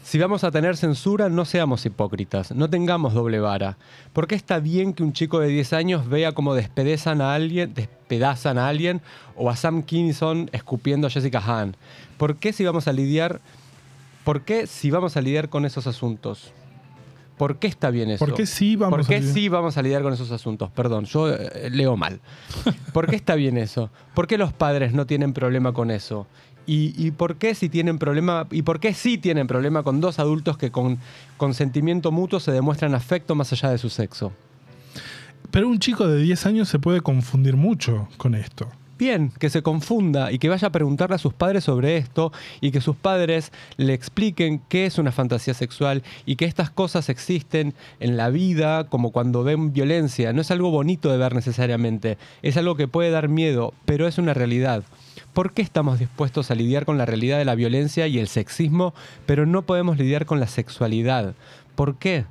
Si 0.04 0.20
vamos 0.20 0.44
a 0.44 0.52
tener 0.52 0.76
censura, 0.76 1.30
no 1.30 1.46
seamos 1.46 1.86
hipócritas, 1.86 2.52
no 2.52 2.70
tengamos 2.70 3.13
doble 3.13 3.39
vara. 3.39 3.78
¿Por 4.12 4.28
qué 4.28 4.36
está 4.36 4.60
bien 4.60 4.94
que 4.94 5.02
un 5.02 5.13
chico 5.13 5.39
de 5.39 5.48
10 5.48 5.74
años 5.74 6.10
vea 6.10 6.34
cómo 6.34 6.56
despedazan 6.56 7.22
a 7.22 7.34
alguien, 7.34 7.74
despedazan 7.74 8.58
a 8.58 8.68
alguien 8.68 9.02
o 9.38 9.50
a 9.50 9.56
Sam 9.56 9.82
Kinison 9.82 10.50
escupiendo 10.52 11.08
a 11.08 11.10
Jessica 11.10 11.39
Hahn? 11.39 11.78
¿Por 12.18 12.36
qué 12.36 12.52
si 12.52 12.66
vamos 12.66 12.89
a 12.89 12.94
lidiar, 12.94 13.39
por 14.26 14.42
qué 14.42 14.68
si 14.68 14.92
vamos 14.92 15.16
a 15.16 15.22
lidiar 15.22 15.48
con 15.48 15.66
esos 15.66 15.88
asuntos? 15.88 16.52
¿Por 17.38 17.58
qué 17.58 17.68
está 17.68 17.89
bien 17.89 18.12
eso? 18.12 18.26
¿Por 18.26 18.36
qué 18.36 18.46
sí 18.46 18.76
vamos 18.76 18.98
¿Por 18.98 19.08
qué 19.08 19.16
a 19.16 19.20
lidiar? 19.20 19.34
sí 19.34 19.50
vamos 19.50 19.78
a 19.78 19.82
lidiar 19.82 20.04
con 20.04 20.13
esos 20.13 20.32
asuntos? 20.32 20.70
Perdón, 20.72 21.06
yo 21.06 21.34
eh, 21.34 21.70
leo 21.72 21.96
mal. 21.96 22.20
¿Por 22.92 23.10
qué 23.10 23.16
está 23.16 23.36
bien 23.36 23.58
eso? 23.58 23.89
¿Por 24.13 24.28
qué 24.28 24.38
los 24.38 24.52
padres 24.54 24.94
no 24.94 25.06
tienen 25.06 25.34
problema 25.34 25.72
con 25.72 25.92
eso? 25.92 26.28
¿Y, 26.65 26.93
y 26.97 27.12
por 27.12 27.36
qué 27.36 27.56
si 27.56 27.69
tienen 27.69 27.99
problema 27.99 28.47
y 28.52 28.62
por 28.62 28.80
qué 28.80 28.93
sí 28.93 29.17
tienen 29.17 29.47
problema 29.47 29.84
con 29.84 29.99
dos 29.99 30.19
adultos 30.19 30.58
que 30.58 30.71
con 30.71 30.97
consentimiento 31.38 32.12
mutuo 32.12 32.39
se 32.39 32.52
demuestran 32.52 32.95
afecto 32.95 33.36
más 33.36 33.52
allá 33.52 33.69
de 33.69 33.78
su 33.78 33.89
sexo? 33.89 34.32
Pero 35.52 35.67
un 35.67 35.80
chico 35.80 36.08
de 36.08 36.21
10 36.21 36.45
años 36.47 36.69
se 36.69 36.80
puede 36.80 37.02
confundir 37.02 37.56
mucho 37.56 38.08
con 38.17 38.34
esto. 38.34 38.69
Bien, 38.97 39.32
que 39.38 39.49
se 39.49 39.63
confunda 39.63 40.32
y 40.32 40.39
que 40.39 40.49
vaya 40.49 40.69
a 40.69 40.71
preguntarle 40.71 41.15
a 41.15 41.19
sus 41.19 41.34
padres 41.34 41.63
sobre 41.63 41.97
esto 41.97 42.32
y 42.62 42.71
que 42.71 42.80
sus 42.80 42.95
padres 42.95 43.52
le 43.78 43.93
expliquen 43.93 44.62
qué 44.69 44.86
es 44.86 44.97
una 44.97 45.12
fantasía 45.12 45.54
sexual 45.54 46.04
y 46.26 46.38
que 46.38 46.45
estas 46.45 46.69
cosas 46.69 47.10
existen 47.10 47.73
en 47.99 48.17
la 48.17 48.30
vida 48.30 48.86
como 48.86 49.12
cuando 49.12 49.43
ven 49.43 49.73
violencia. 49.73 50.32
No 50.32 50.41
es 50.41 50.52
algo 50.52 50.71
bonito 50.71 51.12
de 51.12 51.17
ver 51.17 51.36
necesariamente, 51.36 52.17
es 52.43 52.56
algo 52.56 52.76
que 52.76 52.88
puede 52.88 53.12
dar 53.12 53.30
miedo, 53.30 53.73
pero 53.86 54.08
es 54.08 54.19
una 54.19 54.34
realidad. 54.34 54.84
¿Por 55.34 55.54
qué 55.54 55.62
estamos 55.62 55.99
dispuestos 55.99 56.52
a 56.52 56.56
lidiar 56.56 56.86
con 56.86 56.97
la 56.97 57.06
realidad 57.06 57.38
de 57.38 57.45
la 57.45 57.56
violencia 57.56 58.08
y 58.08 58.19
el 58.19 58.28
sexismo, 58.28 58.93
pero 59.26 59.45
no 59.45 59.63
podemos 59.63 59.97
lidiar 59.97 60.26
con 60.26 60.39
la 60.39 60.47
sexualidad? 60.47 61.36
¿Por 61.76 61.95
qué? 61.95 62.26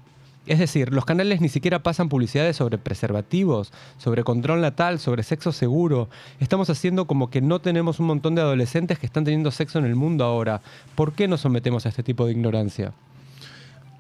Es 0.47 0.59
decir, 0.59 0.92
los 0.92 1.05
canales 1.05 1.40
ni 1.40 1.49
siquiera 1.49 1.85
pasan 1.85 2.09
publicidades 2.09 2.57
sobre 2.57 2.77
preservativos, 2.77 3.73
sobre 3.97 4.25
control 4.25 4.61
natal, 4.61 4.99
sobre 4.99 5.23
sexo 5.23 5.53
seguro. 5.53 6.09
Estamos 6.40 6.68
haciendo 6.68 7.07
como 7.07 7.31
que 7.31 7.40
no 7.40 7.61
tenemos 7.61 8.01
un 8.01 8.07
montón 8.07 8.35
de 8.35 8.42
adolescentes 8.42 8.99
que 8.99 9.07
están 9.07 9.25
teniendo 9.25 9.53
sexo 9.53 9.79
en 9.79 9.85
el 9.85 9.95
mundo 9.95 10.25
ahora. 10.25 10.61
¿Por 10.97 11.12
qué 11.12 11.29
nos 11.29 11.42
sometemos 11.42 11.87
a 11.87 11.90
este 11.90 12.03
tipo 12.03 12.27
de 12.27 12.33
ignorancia? 12.33 12.92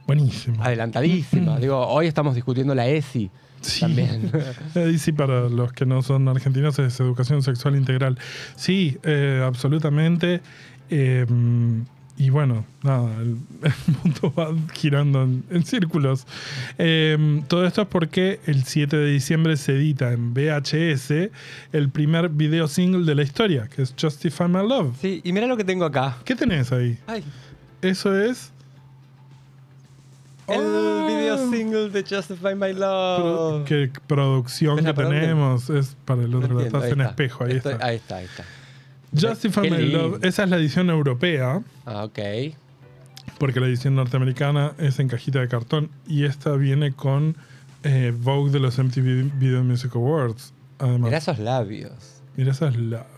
Buenísimo. 0.06 0.62
Adelantadísima. 0.62 1.58
Digo, 1.58 1.78
hoy 1.86 2.06
estamos 2.06 2.34
discutiendo 2.34 2.74
la 2.74 2.86
ESI 2.88 3.30
Sí. 3.60 3.80
también. 3.80 4.30
Sí, 4.98 5.12
para 5.12 5.48
los 5.48 5.72
que 5.72 5.86
no 5.86 6.02
son 6.02 6.26
argentinos 6.28 6.78
es 6.80 6.98
educación 7.00 7.42
sexual 7.42 7.76
integral. 7.76 8.18
Sí, 8.56 8.98
eh, 9.04 9.42
absolutamente. 9.44 10.40
Eh, 10.90 11.24
y 12.18 12.28
bueno, 12.30 12.64
nada, 12.82 13.10
el, 13.22 13.36
el 13.62 13.72
mundo 14.04 14.34
va 14.36 14.48
girando 14.74 15.22
en, 15.22 15.44
en 15.50 15.64
círculos. 15.64 16.26
Eh, 16.78 17.40
todo 17.48 17.64
esto 17.66 17.82
es 17.82 17.88
porque 17.88 18.40
el 18.46 18.64
7 18.64 18.96
de 18.96 19.10
diciembre 19.12 19.56
se 19.56 19.72
edita 19.76 20.12
en 20.12 20.34
VHS 20.34 21.30
el 21.72 21.88
primer 21.90 22.28
video 22.28 22.68
single 22.68 23.06
de 23.06 23.14
la 23.14 23.22
historia, 23.22 23.68
que 23.74 23.82
es 23.82 23.94
Justify 23.98 24.44
My 24.48 24.66
Love. 24.68 24.94
Sí, 25.00 25.20
y 25.24 25.32
mira 25.32 25.46
lo 25.46 25.56
que 25.56 25.64
tengo 25.64 25.84
acá. 25.84 26.18
¿Qué 26.24 26.34
tenés 26.34 26.70
ahí? 26.72 26.98
Ay, 27.06 27.22
Eso 27.80 28.14
es... 28.20 28.52
el 30.48 30.60
Oh. 30.60 31.06
video 31.06 31.50
single 31.50 31.90
de 31.90 32.02
Justify 32.02 32.54
My 32.54 32.72
Love. 32.72 33.64
¿Qué 33.64 33.90
producción 34.06 34.76
¿Ves 34.76 34.84
que 34.86 34.92
dónde? 34.92 35.20
tenemos? 35.20 35.70
Es 35.70 35.96
para 36.04 36.22
el 36.22 36.34
otro 36.34 36.54
lado. 36.54 36.66
Estás 36.66 36.84
en 36.84 36.90
está. 37.00 37.04
espejo, 37.10 37.44
ahí 37.44 37.52
Estoy- 37.56 37.72
está. 37.72 37.86
Ahí 37.86 37.96
está, 37.96 38.16
ahí 38.16 38.24
está. 38.26 38.44
Justify 39.28 39.70
My. 39.70 39.86
Love, 39.92 40.24
esa 40.24 40.44
es 40.44 40.50
la 40.50 40.56
edición 40.56 40.88
europea, 40.90 41.62
Ah, 41.84 42.04
ok. 42.04 42.18
porque 43.38 43.60
la 43.60 43.66
edición 43.66 43.94
norteamericana 43.94 44.72
es 44.78 44.98
en 45.00 45.08
cajita 45.08 45.40
de 45.40 45.48
cartón 45.48 45.90
y 46.06 46.24
esta 46.24 46.52
viene 46.56 46.92
con 46.92 47.36
eh, 47.84 48.14
Vogue 48.16 48.50
de 48.52 48.60
los 48.60 48.78
MTV 48.78 49.30
Video 49.38 49.64
Music 49.64 49.94
Awards. 49.96 50.54
Además, 50.78 50.98
Mira 50.98 51.06
mira, 51.08 51.18
esos 51.18 51.38
labios. 51.40 51.92
esos 52.36 52.76
labios. 52.76 53.08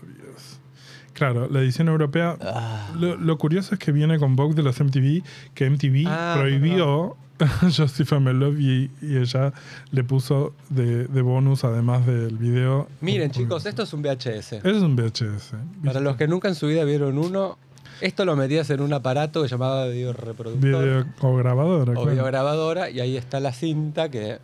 Claro, 1.15 1.47
la 1.49 1.61
edición 1.61 1.87
europea. 1.87 2.37
Ah. 2.41 2.89
Lo, 2.99 3.15
lo 3.17 3.37
curioso 3.39 3.73
es 3.73 3.79
que 3.79 3.91
viene 3.91 4.19
con 4.19 4.35
Vogue 4.35 4.53
de 4.53 4.61
los 4.63 4.79
MTV, 4.79 5.23
que 5.55 5.67
MTV 5.69 6.05
Ah, 6.07 6.35
prohibió 6.37 7.17
Justify 7.75 8.19
My 8.19 8.33
Love 8.33 8.59
y, 8.59 8.91
y 9.01 9.17
ella 9.17 9.51
le 9.91 10.03
puso 10.03 10.53
de, 10.69 11.07
de 11.07 11.21
bonus, 11.21 11.63
además 11.63 12.05
del 12.05 12.37
video. 12.37 12.87
Miren, 13.01 13.27
un- 13.29 13.31
chicos, 13.31 13.65
esto 13.65 13.83
es 13.83 13.93
un 13.93 14.01
VHS. 14.03 14.53
Eso 14.53 14.69
es 14.69 14.81
un 14.83 14.95
VHS. 14.95 15.53
Para 15.83 15.99
los 16.01 16.15
que 16.17 16.27
nunca 16.27 16.47
en 16.49 16.55
su 16.55 16.67
vida 16.67 16.83
vieron 16.83 17.17
uno, 17.17 17.57
esto 18.01 18.25
lo 18.25 18.35
metías 18.35 18.69
en 18.69 18.81
un 18.81 18.91
aparato 18.93 19.41
que 19.41 19.47
llamaba 19.47 19.87
video 19.87 20.11
reproductor 20.13 20.61
Video 20.61 21.05
o 21.21 21.35
grabadora. 21.37 21.91
o 21.93 21.95
claro. 21.95 22.09
videograbadora 22.11 22.89
y 22.89 22.99
ahí 22.99 23.15
está 23.17 23.39
la 23.39 23.53
cinta 23.53 24.09
que... 24.09 24.39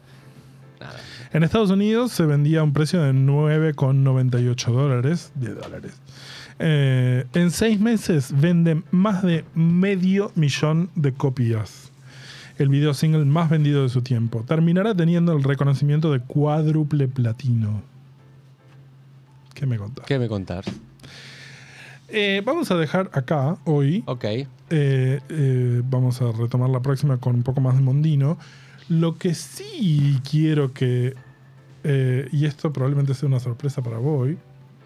Nada. 0.79 0.95
En 1.33 1.43
Estados 1.43 1.69
Unidos 1.69 2.11
se 2.11 2.25
vendía 2.25 2.61
a 2.61 2.63
un 2.63 2.73
precio 2.73 3.01
de 3.03 3.11
9,98 3.13 4.71
dólares. 4.73 5.31
10 5.35 5.55
dólares. 5.61 5.91
Eh, 6.63 7.25
en 7.33 7.49
seis 7.49 7.79
meses 7.79 8.31
vende 8.39 8.83
más 8.91 9.23
de 9.23 9.43
medio 9.55 10.31
millón 10.35 10.91
de 10.93 11.11
copias. 11.11 11.91
El 12.59 12.69
video 12.69 12.93
single 12.93 13.25
más 13.25 13.49
vendido 13.49 13.81
de 13.81 13.89
su 13.89 14.03
tiempo. 14.03 14.43
Terminará 14.47 14.93
teniendo 14.93 15.33
el 15.35 15.41
reconocimiento 15.43 16.11
de 16.11 16.19
cuádruple 16.19 17.07
platino. 17.07 17.81
¿Qué 19.55 19.65
me 19.65 19.77
contás? 19.77 20.05
¿Qué 20.05 20.19
me 20.19 20.27
contar? 20.27 20.63
Eh, 22.09 22.43
vamos 22.45 22.69
a 22.69 22.75
dejar 22.77 23.09
acá 23.13 23.57
hoy 23.65 24.03
Ok. 24.05 24.25
eh, 24.69 25.81
vamos 25.89 26.21
a 26.21 26.31
retomar 26.31 26.69
la 26.69 26.81
próxima 26.81 27.17
con 27.17 27.35
un 27.35 27.43
poco 27.43 27.61
más 27.61 27.75
de 27.75 27.81
Mondino. 27.81 28.37
Lo 28.87 29.17
que 29.17 29.33
sí 29.33 30.19
quiero 30.29 30.73
que, 30.73 31.15
y 32.31 32.45
esto 32.45 32.71
probablemente 32.71 33.15
sea 33.15 33.27
una 33.29 33.39
sorpresa 33.39 33.81
para 33.81 33.97
vos, 33.97 34.29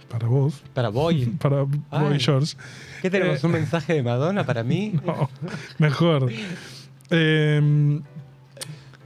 para 0.10 0.28
vos, 0.28 0.62
Para 0.74 0.89
Boy. 0.89 1.26
para 1.39 1.63
vos 1.63 1.78
Ay. 1.91 2.15
y 2.15 2.20
George. 2.20 2.56
¿Qué 3.02 3.10
tenemos? 3.10 3.44
Eh, 3.44 3.48
¿Un 3.48 3.54
mensaje 3.54 3.94
de 3.94 4.04
Madonna 4.04 4.46
para 4.46 4.63
mí? 4.63 4.94
No, 5.06 5.30
mejor. 5.78 6.32
Eh, 7.10 8.02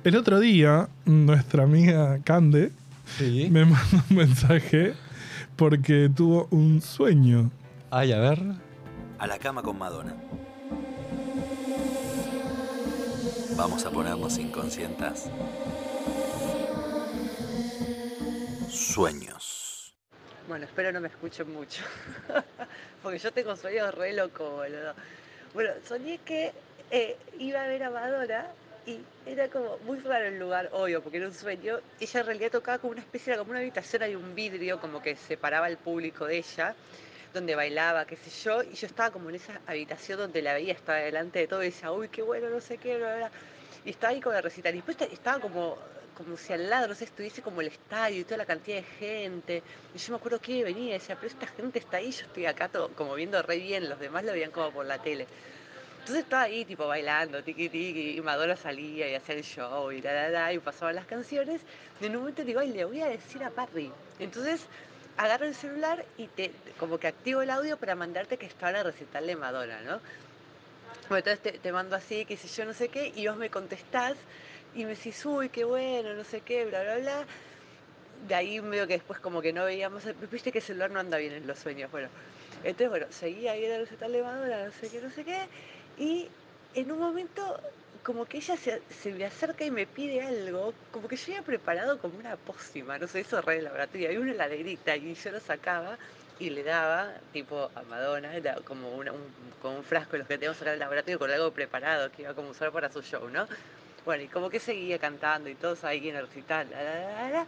el 0.04 0.16
otro 0.16 0.40
día, 0.40 0.90
nuestra 1.06 1.64
amiga 1.64 2.20
Cande 2.24 2.72
Sí. 3.18 3.48
me 3.52 3.66
mandó 3.66 4.04
un 4.10 4.16
mensaje 4.18 4.94
porque 5.56 6.10
tuvo 6.16 6.48
un 6.52 6.82
sueño. 6.82 7.50
Ay, 7.92 8.12
a 8.12 8.20
ver. 8.20 8.42
A 9.18 9.28
la 9.28 9.40
cama 9.40 9.62
con 9.64 9.78
Madonna. 9.78 10.16
Vamos 13.58 13.86
a 13.86 13.90
ponernos 13.92 14.38
inconscientes. 14.38 15.26
Sueños. 18.70 19.59
Bueno, 20.50 20.66
espero 20.66 20.92
no 20.92 21.00
me 21.00 21.10
escuchen 21.10 21.54
mucho. 21.54 21.84
Porque 23.04 23.20
yo 23.20 23.32
tengo 23.32 23.56
sueños 23.56 23.94
re 23.94 24.14
locos, 24.14 24.52
boludo. 24.52 24.96
Bueno, 25.54 25.70
soñé 25.88 26.18
que 26.26 26.52
eh, 26.90 27.16
iba 27.38 27.62
a 27.64 27.68
ver 27.68 27.84
a 27.84 27.92
Madonna 27.92 28.48
y 28.88 29.00
era 29.28 29.48
como 29.48 29.78
muy 29.86 30.00
raro 30.00 30.26
el 30.26 30.40
lugar, 30.40 30.70
obvio, 30.72 31.04
porque 31.04 31.18
era 31.20 31.28
un 31.28 31.36
sueño. 31.36 31.80
Ella 32.00 32.20
en 32.22 32.26
realidad 32.26 32.50
tocaba 32.50 32.80
como 32.80 32.94
una 32.94 33.02
especie, 33.02 33.34
era 33.34 33.38
como 33.40 33.52
una 33.52 33.60
habitación, 33.60 34.02
hay 34.02 34.16
un 34.16 34.34
vidrio 34.34 34.80
como 34.82 35.04
que 35.04 35.16
separaba 35.16 35.68
al 35.68 35.78
público 35.78 36.26
de 36.26 36.38
ella, 36.38 36.74
donde 37.32 37.54
bailaba, 37.54 38.06
qué 38.06 38.16
sé 38.16 38.32
yo, 38.44 38.64
y 38.64 38.74
yo 38.74 38.88
estaba 38.88 39.12
como 39.12 39.30
en 39.30 39.36
esa 39.36 39.62
habitación 39.68 40.18
donde 40.18 40.42
la 40.42 40.56
veía, 40.56 40.74
estaba 40.74 40.98
delante 40.98 41.38
de 41.38 41.48
todo 41.48 41.62
y 41.62 41.68
decía, 41.68 41.92
uy, 41.92 42.08
qué 42.10 42.24
bueno, 42.24 42.50
no 42.50 42.60
sé 42.60 42.80
qué, 42.80 42.98
bla, 42.98 43.16
bla. 43.18 43.32
Y 43.86 43.92
estaba 43.92 44.14
ahí 44.14 44.20
con 44.20 44.34
la 44.34 44.42
recital. 44.42 44.74
Y 44.74 44.78
después 44.78 44.98
esta- 45.00 45.14
estaba 45.14 45.40
como, 45.40 45.78
como 46.20 46.36
si 46.36 46.52
al 46.52 46.70
lado, 46.70 46.90
no 46.90 46.96
sé, 46.96 47.06
estuviese 47.06 47.42
como 47.42 47.62
el 47.62 47.68
estadio 47.68 48.20
y 48.20 48.24
toda 48.26 48.36
la 48.36 48.46
cantidad 48.46 48.76
de 48.76 48.84
gente. 48.84 49.64
Y 49.96 49.98
yo 49.98 50.12
me 50.12 50.18
acuerdo 50.18 50.40
que 50.40 50.66
venía 50.66 50.90
y 50.90 50.92
decía, 51.00 51.16
pero 51.16 51.32
esta 51.32 51.48
gente 51.48 51.80
está 51.80 51.98
ahí, 51.98 52.12
yo 52.12 52.26
estoy 52.26 52.46
acá 52.46 52.68
todo, 52.68 52.90
como 52.90 53.16
viendo 53.16 53.42
re 53.42 53.58
bien, 53.58 53.88
los 53.88 53.98
demás 53.98 54.26
lo 54.26 54.34
veían 54.34 54.52
como 54.52 54.70
por 54.70 54.86
la 54.86 55.02
tele. 55.02 55.28
Entonces 56.00 56.26
estaba 56.26 56.44
ahí, 56.44 56.66
tipo, 56.66 56.86
bailando, 56.86 57.42
tiqui 57.42 57.70
tiqui, 57.70 58.18
y 58.18 58.22
Madonna 58.22 58.58
salía 58.58 59.10
y 59.10 59.16
hacía 59.16 59.36
el 59.36 59.44
show 59.44 59.92
y 59.94 60.02
la, 60.02 60.12
la, 60.12 60.30
la, 60.30 60.54
y 60.54 60.60
pasaban 60.60 60.96
las 60.96 61.06
canciones. 61.06 61.62
Y 62.02 62.08
en 62.08 62.12
un 62.18 62.20
momento 62.20 62.44
digo, 62.44 62.60
ay, 62.60 62.74
le 62.74 62.84
voy 62.84 63.00
a 63.00 63.08
decir 63.08 63.42
a 63.46 63.50
Parry. 63.50 63.90
Entonces 64.20 64.66
agarro 65.16 65.46
el 65.46 65.56
celular 65.56 66.04
y 66.18 66.28
te, 66.28 66.52
como 66.78 66.98
que 66.98 67.08
activo 67.08 67.42
el 67.42 67.50
audio 67.50 67.78
para 67.78 67.96
mandarte 67.96 68.36
que 68.36 68.46
está 68.46 68.74
la 68.74 68.84
recital 68.84 69.26
de 69.26 69.38
Madonna, 69.38 69.82
¿no? 69.84 70.02
Bueno, 71.08 71.18
entonces 71.20 71.40
te, 71.40 71.52
te 71.54 71.72
mando 71.72 71.96
así, 71.96 72.26
qué 72.26 72.36
sé 72.36 72.50
yo, 72.50 72.66
no 72.66 72.74
sé 72.74 72.90
qué, 72.90 73.14
y 73.16 73.26
vos 73.28 73.38
me 73.38 73.50
contestás 73.50 74.18
y 74.76 74.84
me 74.84 74.90
decís, 74.90 75.26
uy, 75.26 75.50
qué 75.50 75.64
bueno, 75.64 76.14
no 76.14 76.24
sé 76.24 76.42
qué, 76.42 76.66
bla, 76.66 76.84
bla, 76.84 76.98
bla. 76.98 77.26
De 78.28 78.36
ahí 78.36 78.62
medio 78.62 78.88
que 78.88 78.94
después 78.94 79.20
como 79.20 79.42
que 79.42 79.54
no 79.54 79.66
veíamos, 79.66 80.04
viste 80.32 80.52
que 80.52 80.60
el 80.60 80.64
celular 80.64 80.92
no 80.92 81.00
anda 81.00 81.18
bien 81.18 81.34
en 81.34 81.48
los 81.48 81.60
sueños, 81.60 81.90
bueno. 81.92 82.10
Entonces, 82.64 82.90
bueno, 82.90 83.06
seguía 83.10 83.54
ahí 83.54 83.66
en 83.66 83.72
el 83.72 83.82
recital 83.82 84.12
de 84.12 84.22
Madonna, 84.22 84.66
no 84.66 84.72
sé 84.72 84.90
qué, 84.90 85.02
no 85.02 85.10
sé 85.10 85.24
qué, 85.24 85.48
y 85.98 86.28
en 86.76 86.92
un 86.92 87.00
momento 87.00 87.60
como 88.04 88.26
que 88.26 88.38
ella 88.38 88.58
se, 88.58 88.82
se 88.90 89.12
me 89.12 89.26
acerca 89.26 89.66
y 89.66 89.72
me 89.72 89.86
pide 89.86 90.22
algo, 90.22 90.74
como 90.92 91.08
que 91.08 91.16
yo 91.16 91.34
había 91.34 91.42
preparado 91.42 92.00
como 92.00 92.18
una 92.18 92.36
pócima, 92.36 92.98
no 92.98 93.08
sé, 93.08 93.22
eso 93.22 93.42
re 93.42 93.58
de 93.58 93.62
laboratorio, 93.64 94.08
había 94.08 94.20
una 94.20 94.32
heladerita 94.32 94.96
y 94.96 95.14
yo 95.14 95.32
lo 95.32 95.40
sacaba 95.40 95.98
y 96.40 96.50
le 96.50 96.64
daba, 96.64 97.14
tipo 97.34 97.70
a 97.76 97.84
Madonna, 97.84 98.32
como, 98.64 98.96
un, 98.96 99.10
como 99.62 99.78
un 99.78 99.84
frasco 99.84 100.14
de 100.14 100.20
los 100.20 100.28
que 100.28 100.38
tenemos 100.38 100.62
acá 100.62 100.72
en 100.72 100.76
el 100.76 100.80
laboratorio 100.80 101.20
con 101.20 101.32
algo 101.32 101.52
preparado 101.52 102.12
que 102.12 102.24
iba 102.24 102.34
como 102.34 102.50
a 102.50 102.52
usar 102.52 102.72
para 102.72 102.92
su 102.92 103.02
show, 103.02 103.30
¿no? 103.30 103.48
Bueno, 104.06 104.24
y 104.24 104.28
como 104.28 104.50
que 104.50 104.60
seguía 104.60 104.98
cantando 105.00 105.50
y 105.50 105.56
todos 105.56 105.84
ahí 105.84 106.10
en 106.10 106.16
el 106.16 106.28
recital, 106.28 106.70
la, 106.72 106.84
la, 106.84 107.30
la, 107.30 107.48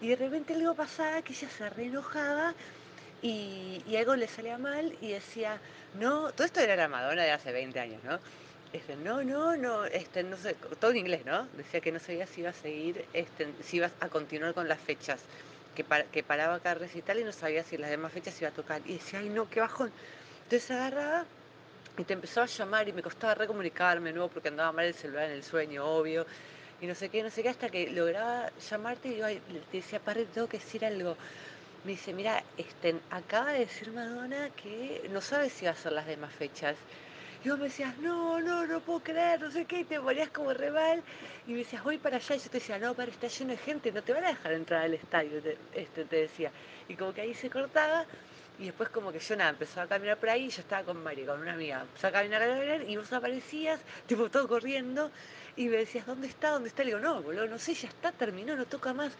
y 0.00 0.08
de 0.08 0.16
repente 0.16 0.54
algo 0.54 0.74
pasaba 0.74 1.22
que 1.22 1.32
ella 1.32 1.48
se 1.48 1.70
re 1.70 1.86
enojaba 1.86 2.54
y, 3.22 3.82
y 3.86 3.96
algo 3.96 4.16
le 4.16 4.28
salía 4.28 4.58
mal 4.58 4.96
y 5.00 5.12
decía, 5.12 5.60
no, 5.94 6.32
todo 6.32 6.46
esto 6.46 6.60
era 6.60 6.76
la 6.76 6.88
Madonna 6.88 7.22
de 7.24 7.30
hace 7.32 7.52
20 7.52 7.80
años, 7.80 8.02
¿no? 8.04 8.20
Este, 8.72 8.96
no, 8.96 9.22
no, 9.24 9.56
no, 9.56 9.84
este, 9.86 10.24
no 10.24 10.36
sé, 10.36 10.54
todo 10.80 10.90
en 10.90 10.98
inglés, 10.98 11.24
¿no? 11.24 11.46
Decía 11.56 11.80
que 11.80 11.92
no 11.92 12.00
sabía 12.00 12.26
si 12.26 12.40
iba 12.40 12.50
a 12.50 12.54
seguir, 12.54 13.04
este, 13.12 13.54
si 13.62 13.76
iba 13.78 13.90
a 14.00 14.08
continuar 14.08 14.52
con 14.54 14.68
las 14.68 14.80
fechas, 14.80 15.22
que, 15.74 15.84
par- 15.84 16.06
que 16.06 16.22
paraba 16.24 16.60
cada 16.60 16.74
recital 16.76 17.18
y 17.20 17.24
no 17.24 17.32
sabía 17.32 17.62
si 17.64 17.76
las 17.78 17.90
demás 17.90 18.12
fechas 18.12 18.40
iba 18.40 18.50
a 18.50 18.52
tocar. 18.52 18.82
Y 18.84 18.94
decía, 18.94 19.20
ay 19.20 19.28
no, 19.30 19.48
qué 19.48 19.60
bajón. 19.60 19.92
Entonces 20.44 20.70
agarraba 20.72 21.24
y 21.96 22.04
te 22.04 22.12
empezó 22.12 22.42
a 22.42 22.46
llamar 22.46 22.88
y 22.88 22.92
me 22.92 23.02
costaba 23.02 23.34
recomunicarme, 23.34 24.12
¿no? 24.12 24.28
Porque 24.28 24.48
andaba 24.48 24.72
mal 24.72 24.86
el 24.86 24.94
celular 24.94 25.26
en 25.26 25.32
el 25.32 25.44
sueño, 25.44 25.84
obvio. 25.84 26.26
Y 26.80 26.86
no 26.86 26.94
sé 26.94 27.08
qué, 27.08 27.22
no 27.22 27.30
sé 27.30 27.42
qué, 27.42 27.50
hasta 27.50 27.68
que 27.68 27.90
lograba 27.90 28.50
llamarte 28.70 29.08
y 29.08 29.16
yo 29.18 29.26
te 29.26 29.76
decía, 29.76 30.00
padre, 30.00 30.26
tengo 30.26 30.48
que 30.48 30.58
decir 30.58 30.84
algo. 30.84 31.16
Me 31.84 31.92
dice, 31.92 32.12
mira, 32.12 32.42
este, 32.56 32.96
acaba 33.10 33.52
de 33.52 33.60
decir 33.60 33.92
Madonna 33.92 34.50
que 34.50 35.08
no 35.10 35.20
sabe 35.20 35.50
si 35.50 35.66
va 35.66 35.72
a 35.72 35.76
ser 35.76 35.92
las 35.92 36.06
demás 36.06 36.32
fechas. 36.32 36.76
Y 37.44 37.50
vos 37.50 37.58
me 37.58 37.66
decías, 37.66 37.96
no, 37.98 38.40
no, 38.40 38.66
no 38.66 38.80
puedo 38.80 39.00
creer, 39.00 39.38
no 39.38 39.50
sé 39.50 39.66
qué, 39.66 39.80
y 39.80 39.84
te 39.84 40.00
ponías 40.00 40.30
como 40.30 40.54
re 40.54 40.70
mal. 40.70 41.02
Y 41.46 41.52
me 41.52 41.58
decías, 41.58 41.84
voy 41.84 41.98
para 41.98 42.16
allá. 42.16 42.34
Y 42.34 42.38
yo 42.38 42.50
te 42.50 42.58
decía, 42.58 42.78
no, 42.78 42.94
padre, 42.94 43.12
está 43.12 43.28
lleno 43.28 43.50
de 43.50 43.58
gente, 43.58 43.92
no 43.92 44.02
te 44.02 44.14
van 44.14 44.24
a 44.24 44.28
dejar 44.28 44.52
entrar 44.54 44.82
al 44.82 44.94
estadio, 44.94 45.42
te, 45.42 45.58
este, 45.74 46.06
te 46.06 46.16
decía. 46.16 46.50
Y 46.88 46.96
como 46.96 47.12
que 47.12 47.20
ahí 47.20 47.34
se 47.34 47.50
cortaba. 47.50 48.06
Y 48.58 48.66
después 48.66 48.88
como 48.88 49.10
que 49.10 49.18
yo 49.18 49.36
nada, 49.36 49.50
empezó 49.50 49.80
a 49.80 49.86
caminar 49.88 50.16
por 50.18 50.28
ahí 50.28 50.44
y 50.44 50.48
yo 50.48 50.60
estaba 50.60 50.84
con 50.84 51.02
Mari, 51.02 51.24
con 51.24 51.40
una 51.40 51.54
amiga. 51.54 51.80
Empezó 51.82 52.06
a 52.06 52.12
caminar, 52.12 52.82
y 52.86 52.96
vos 52.96 53.12
aparecías, 53.12 53.80
tipo 54.06 54.30
todo 54.30 54.46
corriendo. 54.46 55.10
Y 55.56 55.68
me 55.68 55.78
decías, 55.78 56.06
¿dónde 56.06 56.28
está? 56.28 56.50
¿Dónde 56.50 56.68
está? 56.68 56.82
Le 56.82 56.90
digo, 56.90 57.00
no, 57.00 57.22
boludo, 57.22 57.46
no 57.46 57.58
sé, 57.58 57.74
ya 57.74 57.88
está, 57.88 58.12
terminó, 58.12 58.56
no 58.56 58.66
toca 58.66 58.92
más. 58.92 59.12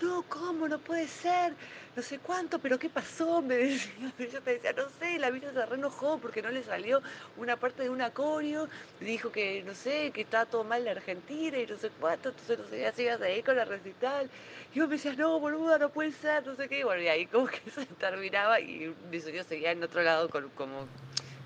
No, 0.00 0.22
¿cómo? 0.28 0.68
No 0.68 0.78
puede 0.78 1.06
ser. 1.06 1.54
No 1.96 2.02
sé 2.02 2.18
cuánto, 2.18 2.58
pero 2.58 2.78
¿qué 2.78 2.88
pasó? 2.88 3.40
Me 3.42 3.56
decía. 3.56 4.12
Yo 4.18 4.40
te 4.42 4.54
decía, 4.54 4.72
no 4.72 4.88
sé, 4.98 5.18
la 5.18 5.30
mina 5.30 5.52
se 5.52 5.64
re 5.64 5.76
enojó 5.76 6.18
porque 6.18 6.42
no 6.42 6.50
le 6.50 6.62
salió 6.62 7.00
una 7.36 7.56
parte 7.56 7.84
de 7.84 7.90
un 7.90 8.02
acorio. 8.02 8.68
Dijo 9.00 9.30
que, 9.30 9.62
no 9.62 9.74
sé, 9.74 10.10
que 10.10 10.22
estaba 10.22 10.46
todo 10.46 10.64
mal 10.64 10.82
en 10.82 10.96
Argentina 10.96 11.58
y 11.58 11.66
no 11.66 11.76
sé 11.76 11.90
cuánto. 12.00 12.30
Entonces 12.30 12.58
no 12.58 12.64
sé 12.66 12.92
si 12.96 13.02
ibas 13.02 13.20
a 13.20 13.30
ir 13.30 13.44
con 13.44 13.56
la 13.56 13.64
recital. 13.64 14.28
Y 14.74 14.80
vos 14.80 14.88
me 14.88 14.96
decías, 14.96 15.16
no, 15.16 15.38
boluda, 15.38 15.78
no 15.78 15.90
puede 15.90 16.10
ser, 16.12 16.44
no 16.44 16.56
sé 16.56 16.68
qué. 16.68 16.80
Y 16.80 16.82
bueno, 16.82 17.02
y 17.02 17.08
ahí 17.08 17.26
como 17.26 17.46
que 17.48 17.70
se 17.70 17.86
terminaba 17.86 18.60
y 18.60 18.92
mi 19.10 19.20
sueño 19.20 19.44
seguía 19.44 19.70
en 19.70 19.82
otro 19.82 20.02
lado 20.02 20.28
con, 20.28 20.48
como, 20.50 20.88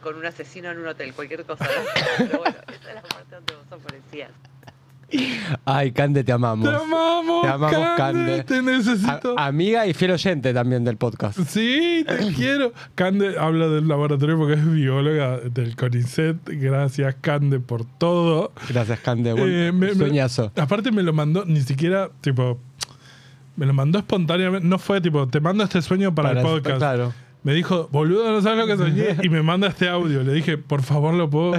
con 0.02 0.16
un 0.16 0.24
asesino 0.24 0.70
en 0.70 0.78
un 0.78 0.86
hotel, 0.88 1.12
cualquier 1.12 1.44
cosa. 1.44 1.68
Pero 2.18 2.38
bueno, 2.38 2.56
esa 2.68 2.88
es 2.88 2.94
la 2.94 3.02
parte 3.02 3.34
donde 3.34 3.54
vos 3.54 3.72
aparecías. 3.72 4.32
Ay, 5.64 5.92
Cande, 5.92 6.22
te 6.22 6.32
amamos. 6.32 6.68
Te 6.68 6.74
amamos, 6.74 7.42
Te 7.42 7.48
amamos, 7.48 7.70
Cande, 7.96 7.96
Cande. 7.96 8.44
Te 8.44 8.62
necesito. 8.62 9.38
A- 9.38 9.46
amiga 9.46 9.86
y 9.86 9.94
fiel 9.94 10.10
oyente 10.12 10.52
también 10.52 10.84
del 10.84 10.96
podcast. 10.96 11.38
Sí, 11.48 12.04
te 12.06 12.32
quiero. 12.36 12.72
Cande 12.94 13.38
habla 13.38 13.68
del 13.68 13.88
laboratorio 13.88 14.36
porque 14.36 14.54
es 14.54 14.70
bióloga 14.70 15.38
del 15.38 15.76
CONICET. 15.76 16.36
Gracias, 16.46 17.14
Cande, 17.20 17.58
por 17.60 17.84
todo. 17.86 18.52
Gracias, 18.68 19.00
Cande. 19.00 19.32
Buen 19.32 19.48
Eh, 19.50 19.72
me- 19.72 19.88
me- 19.88 19.94
sueñazo. 19.94 20.52
aparte 20.56 20.90
me 20.90 21.02
lo 21.02 21.12
mandó, 21.12 21.44
ni 21.46 21.60
siquiera, 21.62 22.10
tipo, 22.20 22.58
me 23.56 23.64
lo 23.66 23.72
mandó 23.72 23.98
espontáneamente. 23.98 24.66
No 24.68 24.78
fue 24.78 25.00
tipo, 25.00 25.26
te 25.26 25.40
mando 25.40 25.64
este 25.64 25.80
sueño 25.80 26.14
para, 26.14 26.32
el 26.32 26.42
podcast. 26.42 26.76
Claro. 26.78 27.12
Me 27.44 27.54
dijo, 27.54 27.88
boludo, 27.92 28.30
no 28.30 28.42
sabes 28.42 28.58
lo 28.58 28.66
que 28.66 28.76
soñé. 28.76 29.16
Y 29.22 29.28
me 29.28 29.42
manda 29.42 29.68
este 29.68 29.88
audio. 29.88 30.22
Le 30.22 30.32
dije, 30.32 30.58
por 30.58 30.82
favor, 30.82 31.14
lo 31.14 31.30
puedo, 31.30 31.52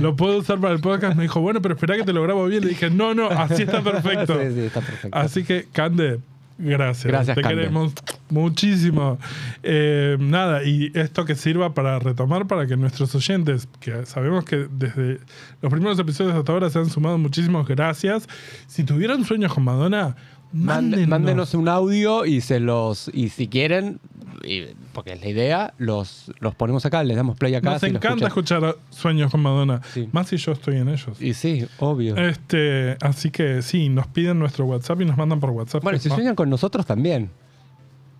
lo 0.00 0.16
puedo 0.16 0.38
usar 0.38 0.58
para 0.60 0.74
el 0.74 0.80
podcast. 0.80 1.16
Me 1.16 1.22
dijo, 1.22 1.40
bueno, 1.40 1.62
pero 1.62 1.74
espera 1.74 1.96
que 1.96 2.02
te 2.02 2.12
lo 2.12 2.22
grabo 2.22 2.44
bien. 2.46 2.62
Le 2.62 2.70
dije, 2.70 2.90
no, 2.90 3.14
no, 3.14 3.28
así 3.30 3.62
está 3.62 3.82
perfecto. 3.82 4.38
Sí, 4.44 4.52
sí, 4.54 4.60
está 4.60 4.80
perfecto. 4.80 5.16
Así 5.16 5.44
que, 5.44 5.66
Cande, 5.72 6.18
gracias. 6.58 7.06
Gracias, 7.06 7.36
Te 7.36 7.42
Cande. 7.42 7.56
queremos 7.62 7.92
muchísimo. 8.28 9.18
Eh, 9.62 10.16
nada, 10.18 10.64
y 10.64 10.90
esto 10.94 11.24
que 11.24 11.36
sirva 11.36 11.72
para 11.74 11.98
retomar, 12.00 12.46
para 12.46 12.66
que 12.66 12.76
nuestros 12.76 13.14
oyentes, 13.14 13.68
que 13.80 14.04
sabemos 14.06 14.44
que 14.44 14.66
desde 14.70 15.20
los 15.62 15.70
primeros 15.70 15.98
episodios 15.98 16.34
hasta 16.34 16.52
ahora 16.52 16.68
se 16.70 16.78
han 16.80 16.90
sumado 16.90 17.16
muchísimos 17.18 17.66
gracias. 17.66 18.28
Si 18.66 18.84
tuvieran 18.84 19.24
sueños 19.24 19.54
con 19.54 19.64
Madonna, 19.64 20.16
mándenos. 20.54 21.08
Mándenos 21.08 21.54
un 21.54 21.68
audio 21.68 22.24
y 22.24 22.40
se 22.40 22.60
los. 22.60 23.10
Y 23.12 23.28
si 23.28 23.48
quieren, 23.48 24.00
y- 24.42 24.66
porque 24.92 25.12
es 25.12 25.20
la 25.20 25.28
idea, 25.28 25.74
los, 25.78 26.30
los 26.40 26.54
ponemos 26.54 26.86
acá, 26.86 27.02
les 27.02 27.16
damos 27.16 27.36
play 27.36 27.54
acá. 27.54 27.72
Nos 27.72 27.80
si 27.80 27.86
encanta 27.88 28.28
escuchar 28.28 28.76
sueños 28.90 29.30
con 29.30 29.42
Madonna. 29.42 29.80
Sí. 29.92 30.08
Más 30.12 30.28
si 30.28 30.36
yo 30.36 30.52
estoy 30.52 30.76
en 30.76 30.88
ellos. 30.88 31.20
Y 31.20 31.34
sí, 31.34 31.66
obvio. 31.78 32.16
Este, 32.16 32.96
así 33.00 33.30
que 33.30 33.62
sí, 33.62 33.88
nos 33.88 34.06
piden 34.06 34.38
nuestro 34.38 34.64
WhatsApp 34.66 35.00
y 35.00 35.04
nos 35.04 35.16
mandan 35.16 35.40
por 35.40 35.50
WhatsApp. 35.50 35.82
bueno, 35.82 35.98
si 35.98 36.08
sueñan 36.08 36.34
con 36.34 36.48
nosotros 36.48 36.86
también. 36.86 37.30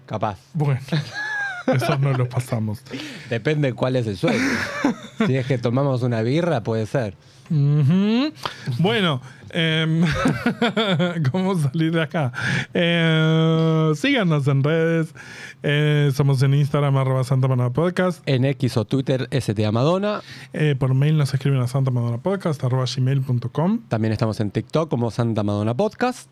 Capaz. 0.07 0.39
Bueno, 0.53 0.81
esos 1.67 2.01
no 2.01 2.13
los 2.13 2.29
pasamos. 2.29 2.83
Depende 3.31 3.73
cuál 3.73 3.97
es 3.97 4.07
el 4.07 4.17
sueño. 4.17 4.39
si 5.27 5.37
es 5.37 5.47
que 5.47 5.57
tomamos 5.59 6.03
una 6.03 6.21
birra, 6.23 6.63
puede 6.63 6.87
ser. 6.87 7.15
Bueno, 8.79 9.21
em, 9.55 10.05
¿cómo 11.33 11.59
salir 11.59 11.93
de 11.93 12.03
acá? 12.03 12.33
Eh, 12.75 13.93
síganos 13.95 14.47
en 14.49 14.63
redes. 14.63 15.15
Eh, 15.63 16.11
somos 16.15 16.43
en 16.43 16.55
Instagram, 16.55 16.97
arroba 16.97 17.25
Santa 17.25 17.49
Madonna 17.49 17.73
Podcast. 17.73 18.23
En 18.27 18.45
X 18.45 18.77
o 18.77 18.85
Twitter, 18.85 19.29
STA 19.31 19.73
Madonna. 19.73 20.23
Eh, 20.53 20.75
por 20.79 20.95
mail 20.95 21.17
nos 21.17 21.33
escriben 21.33 21.61
a 21.61 21.67
Santa 21.67 21.91
Madonna 21.91 22.19
Podcast, 22.19 22.63
arroba 22.65 22.85
gmail.com. 22.85 23.81
También 23.89 24.13
estamos 24.13 24.41
en 24.41 24.51
TikTok 24.51 24.91
como 24.91 25.11
Santa 25.11 25.43
Madonna 25.43 25.75
Podcast. 25.75 26.29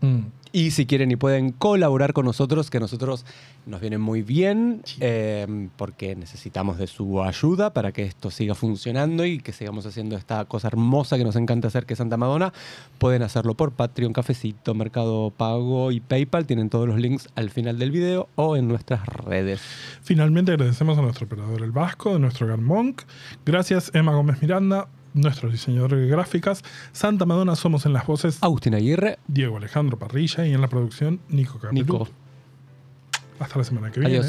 Mm. 0.00 0.35
Y 0.56 0.70
si 0.70 0.86
quieren 0.86 1.10
y 1.10 1.16
pueden 1.16 1.52
colaborar 1.52 2.14
con 2.14 2.24
nosotros, 2.24 2.70
que 2.70 2.78
a 2.78 2.80
nosotros 2.80 3.26
nos 3.66 3.78
viene 3.78 3.98
muy 3.98 4.22
bien, 4.22 4.80
eh, 5.00 5.68
porque 5.76 6.16
necesitamos 6.16 6.78
de 6.78 6.86
su 6.86 7.22
ayuda 7.22 7.74
para 7.74 7.92
que 7.92 8.04
esto 8.04 8.30
siga 8.30 8.54
funcionando 8.54 9.26
y 9.26 9.38
que 9.38 9.52
sigamos 9.52 9.84
haciendo 9.84 10.16
esta 10.16 10.46
cosa 10.46 10.68
hermosa 10.68 11.18
que 11.18 11.24
nos 11.24 11.36
encanta 11.36 11.68
hacer, 11.68 11.84
que 11.84 11.92
es 11.92 11.98
Santa 11.98 12.16
Madonna, 12.16 12.54
pueden 12.96 13.20
hacerlo 13.20 13.52
por 13.52 13.72
Patreon, 13.72 14.14
Cafecito, 14.14 14.72
Mercado 14.72 15.30
Pago 15.30 15.92
y 15.92 16.00
PayPal. 16.00 16.46
Tienen 16.46 16.70
todos 16.70 16.88
los 16.88 16.98
links 16.98 17.28
al 17.34 17.50
final 17.50 17.78
del 17.78 17.90
video 17.90 18.30
o 18.36 18.56
en 18.56 18.66
nuestras 18.66 19.04
redes. 19.04 19.60
Finalmente 20.00 20.52
agradecemos 20.52 20.96
a 20.96 21.02
nuestro 21.02 21.26
operador 21.26 21.62
El 21.62 21.72
Vasco, 21.72 22.14
de 22.14 22.18
nuestro 22.18 22.46
Gran 22.46 22.64
Monk. 22.64 23.02
Gracias 23.44 23.90
Emma 23.92 24.14
Gómez 24.14 24.40
Miranda, 24.40 24.88
nuestro 25.16 25.50
diseñador 25.50 25.96
de 25.96 26.06
gráficas. 26.06 26.62
Santa 26.92 27.24
Madonna 27.24 27.56
somos 27.56 27.86
en 27.86 27.92
las 27.92 28.06
voces 28.06 28.38
Agustín 28.42 28.74
Aguirre, 28.74 29.18
Diego 29.26 29.56
Alejandro 29.56 29.98
Parrilla 29.98 30.46
y 30.46 30.52
en 30.52 30.60
la 30.60 30.68
producción 30.68 31.20
Nico 31.28 31.58
Capelú. 31.58 31.82
Nico. 31.82 32.08
Hasta 33.40 33.58
la 33.58 33.64
semana 33.64 33.90
que 33.90 34.00
viene. 34.00 34.20